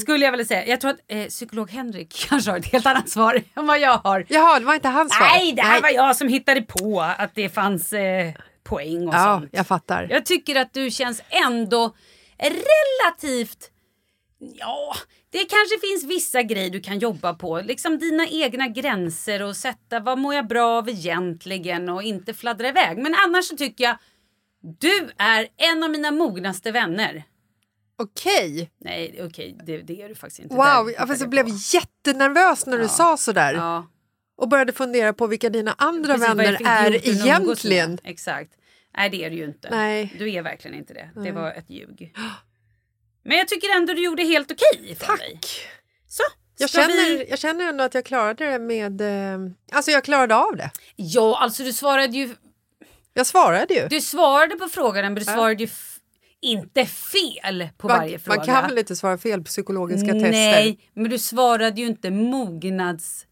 Skulle 0.00 0.24
jag 0.24 0.32
vilja 0.32 0.46
säga. 0.46 0.66
Jag 0.66 0.80
tror 0.80 0.90
att 0.90 1.00
eh, 1.08 1.26
psykolog 1.26 1.70
Henrik 1.70 2.26
kanske 2.28 2.50
har 2.50 2.58
ett 2.58 2.72
helt 2.72 2.86
annat 2.86 3.08
svar 3.08 3.42
än 3.56 3.66
vad 3.66 3.78
jag 3.80 3.98
har. 3.98 4.26
Jaha, 4.28 4.58
det 4.58 4.64
var 4.64 4.74
inte 4.74 4.88
hans 4.88 5.14
svar? 5.14 5.26
Nej, 5.26 5.52
det 5.52 5.62
här 5.62 5.82
var 5.82 5.88
jag 5.88 6.16
som 6.16 6.28
hittade 6.28 6.62
på 6.62 7.00
att 7.18 7.34
det 7.34 7.48
fanns 7.48 7.92
eh, 7.92 8.32
poäng 8.64 9.08
och 9.08 9.14
Ja, 9.14 9.38
sånt. 9.40 9.48
jag 9.52 9.66
fattar. 9.66 10.06
Jag 10.10 10.26
tycker 10.26 10.56
att 10.56 10.74
du 10.74 10.90
känns 10.90 11.22
ändå 11.46 11.94
relativt... 12.38 13.70
Ja, 14.54 14.94
det 15.30 15.38
kanske 15.38 15.78
finns 15.80 16.04
vissa 16.04 16.42
grejer 16.42 16.70
du 16.70 16.80
kan 16.80 16.98
jobba 16.98 17.34
på. 17.34 17.60
Liksom 17.60 17.98
dina 17.98 18.26
egna 18.26 18.68
gränser 18.68 19.42
och 19.42 19.56
sätta 19.56 20.00
vad 20.00 20.18
mår 20.18 20.34
jag 20.34 20.46
bra 20.48 20.78
av 20.78 20.88
egentligen 20.88 21.88
och 21.88 22.02
inte 22.02 22.34
fladdra 22.34 22.68
iväg. 22.68 22.98
Men 22.98 23.14
annars 23.26 23.44
så 23.44 23.56
tycker 23.56 23.84
jag 23.84 23.96
du 24.80 25.10
är 25.18 25.48
en 25.56 25.82
av 25.82 25.90
mina 25.90 26.10
mognaste 26.10 26.72
vänner. 26.72 27.24
Okej. 27.98 28.70
Nej, 28.78 29.20
okej, 29.22 29.58
det, 29.66 29.78
det 29.78 30.02
är 30.02 30.08
du 30.08 30.14
faktiskt 30.14 30.40
inte. 30.40 30.54
Wow, 30.54 30.90
jag, 30.98 31.08
fast 31.08 31.20
jag 31.20 31.30
blev 31.30 31.46
jättenervös 31.74 32.66
när 32.66 32.78
du 32.78 32.88
sa 32.88 33.16
så 33.16 33.32
där. 33.32 33.54
Ja, 33.54 33.86
Och 34.36 34.48
började 34.48 34.72
fundera 34.72 35.12
på 35.12 35.26
vilka 35.26 35.48
dina 35.50 35.74
andra 35.78 36.14
precis, 36.14 36.28
vänner 36.28 36.58
är 36.64 37.08
egentligen. 37.08 37.98
Exakt. 38.04 38.52
Nej, 38.96 39.10
det 39.10 39.24
är 39.24 39.30
du 39.30 39.36
ju 39.36 39.44
inte. 39.44 39.70
Nej. 39.70 40.14
Du 40.18 40.32
är 40.32 40.42
verkligen 40.42 40.76
inte 40.76 40.94
det. 40.94 41.10
Det 41.24 41.32
var 41.32 41.50
ett 41.50 41.70
ljug. 41.70 42.14
Men 43.26 43.36
jag 43.36 43.48
tycker 43.48 43.76
ändå 43.76 43.92
du 43.92 44.04
gjorde 44.04 44.22
helt 44.22 44.52
okej 44.52 44.82
dig. 44.82 44.96
Tack! 44.96 45.60
Så, 46.08 46.22
Jag 46.58 46.70
känner, 46.70 47.18
vi... 47.18 47.26
jag 47.30 47.38
känner 47.38 47.68
ändå 47.68 47.84
att 47.84 47.94
jag 47.94 48.04
klarade 48.04 48.50
det 48.50 48.58
med... 48.58 49.00
Eh, 49.00 49.38
alltså 49.72 49.90
jag 49.90 50.04
klarade 50.04 50.36
av 50.36 50.56
det. 50.56 50.70
Ja, 50.96 51.38
alltså 51.40 51.62
du 51.62 51.72
svarade 51.72 52.16
ju... 52.16 52.34
Jag 53.14 53.26
svarade 53.26 53.74
ju. 53.74 53.88
Du 53.88 54.00
svarade 54.00 54.56
på 54.56 54.68
frågan 54.68 55.04
men 55.04 55.14
du 55.14 55.24
svarade 55.24 55.62
ju 55.64 55.68
inte 56.40 56.86
fel 56.86 57.68
på 57.78 57.88
man, 57.88 57.98
varje 57.98 58.18
fråga. 58.18 58.36
man 58.36 58.46
kan 58.46 58.68
väl 58.68 58.78
inte 58.78 58.96
svara 58.96 59.18
fel 59.18 59.40
på 59.40 59.44
psykologiska 59.44 60.14
Nej, 60.14 60.22
tester? 60.22 60.88
men 60.94 61.10
du 61.10 61.18
svarade 61.18 61.80
ju 61.80 61.86
inte 61.86 62.10
mognads... 62.10 63.26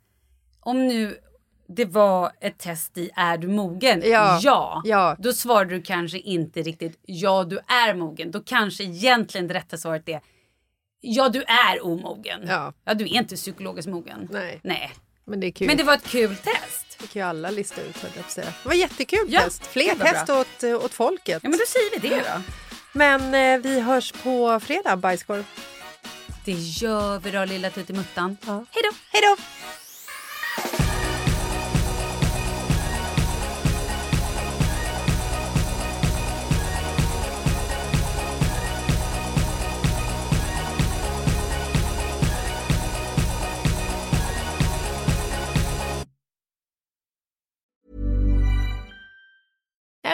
Om 0.61 0.89
nu 0.89 1.17
det 1.67 1.85
var 1.85 2.33
ett 2.41 2.59
test 2.59 2.99
i 2.99 3.11
är 3.17 3.39
du 3.39 3.49
mogen? 3.49 4.03
Ja, 4.05 4.39
ja. 4.43 4.83
ja. 4.85 5.17
Då 5.19 5.33
svarade 5.33 5.75
du 5.75 5.83
kanske 5.83 6.19
inte 6.19 6.63
riktigt 6.63 6.99
ja 7.07 7.45
du 7.45 7.59
är 7.59 7.95
mogen. 7.95 8.31
Då 8.31 8.41
kanske 8.41 8.85
egentligen 8.85 9.49
det 9.49 9.55
rätta 9.55 9.77
svaret 9.77 10.09
är 10.09 10.21
ja 11.01 11.29
du 11.29 11.43
är 11.43 11.87
omogen. 11.87 12.41
Ja. 12.49 12.73
ja 12.85 12.95
du 12.95 13.05
är 13.05 13.09
inte 13.09 13.37
psykologiskt 13.37 13.89
mogen. 13.89 14.29
Nej. 14.31 14.61
Nej. 14.63 14.93
Men 15.27 15.41
det 15.41 15.47
är 15.47 15.51
kul. 15.51 15.67
Men 15.67 15.77
det 15.77 15.83
var 15.83 15.95
ett 15.95 16.09
kul 16.09 16.37
test. 16.37 16.99
Det 17.01 17.07
kan 17.07 17.23
ju 17.23 17.29
alla 17.29 17.51
lista 17.51 17.83
ut. 17.83 17.97
Det 18.35 18.45
var 18.65 18.75
jättekul 18.75 19.27
Ja, 19.29 19.41
test. 19.41 19.67
Fler 19.67 19.95
test 19.95 20.27
bra. 20.27 20.41
åt, 20.41 20.63
eh, 20.63 20.85
åt 20.85 20.95
folket. 20.95 21.41
Ja 21.43 21.49
men 21.49 21.59
då 21.59 21.65
säger 21.69 22.01
vi 22.01 22.09
det 22.09 22.17
då. 22.17 22.43
Men 22.93 23.35
eh, 23.35 23.63
vi 23.63 23.81
hörs 23.81 24.13
på 24.13 24.61
fredag, 24.61 24.97
bajskorv. 24.97 25.45
Det 26.45 26.53
gör 26.53 27.19
vi 27.19 27.31
då 27.31 27.45
lilla 27.45 27.71
tuttimuttan. 27.71 28.37
Ja. 28.47 28.53
Hej 28.71 28.83
då! 28.83 28.97
Hej 29.13 29.23
då! 29.23 29.43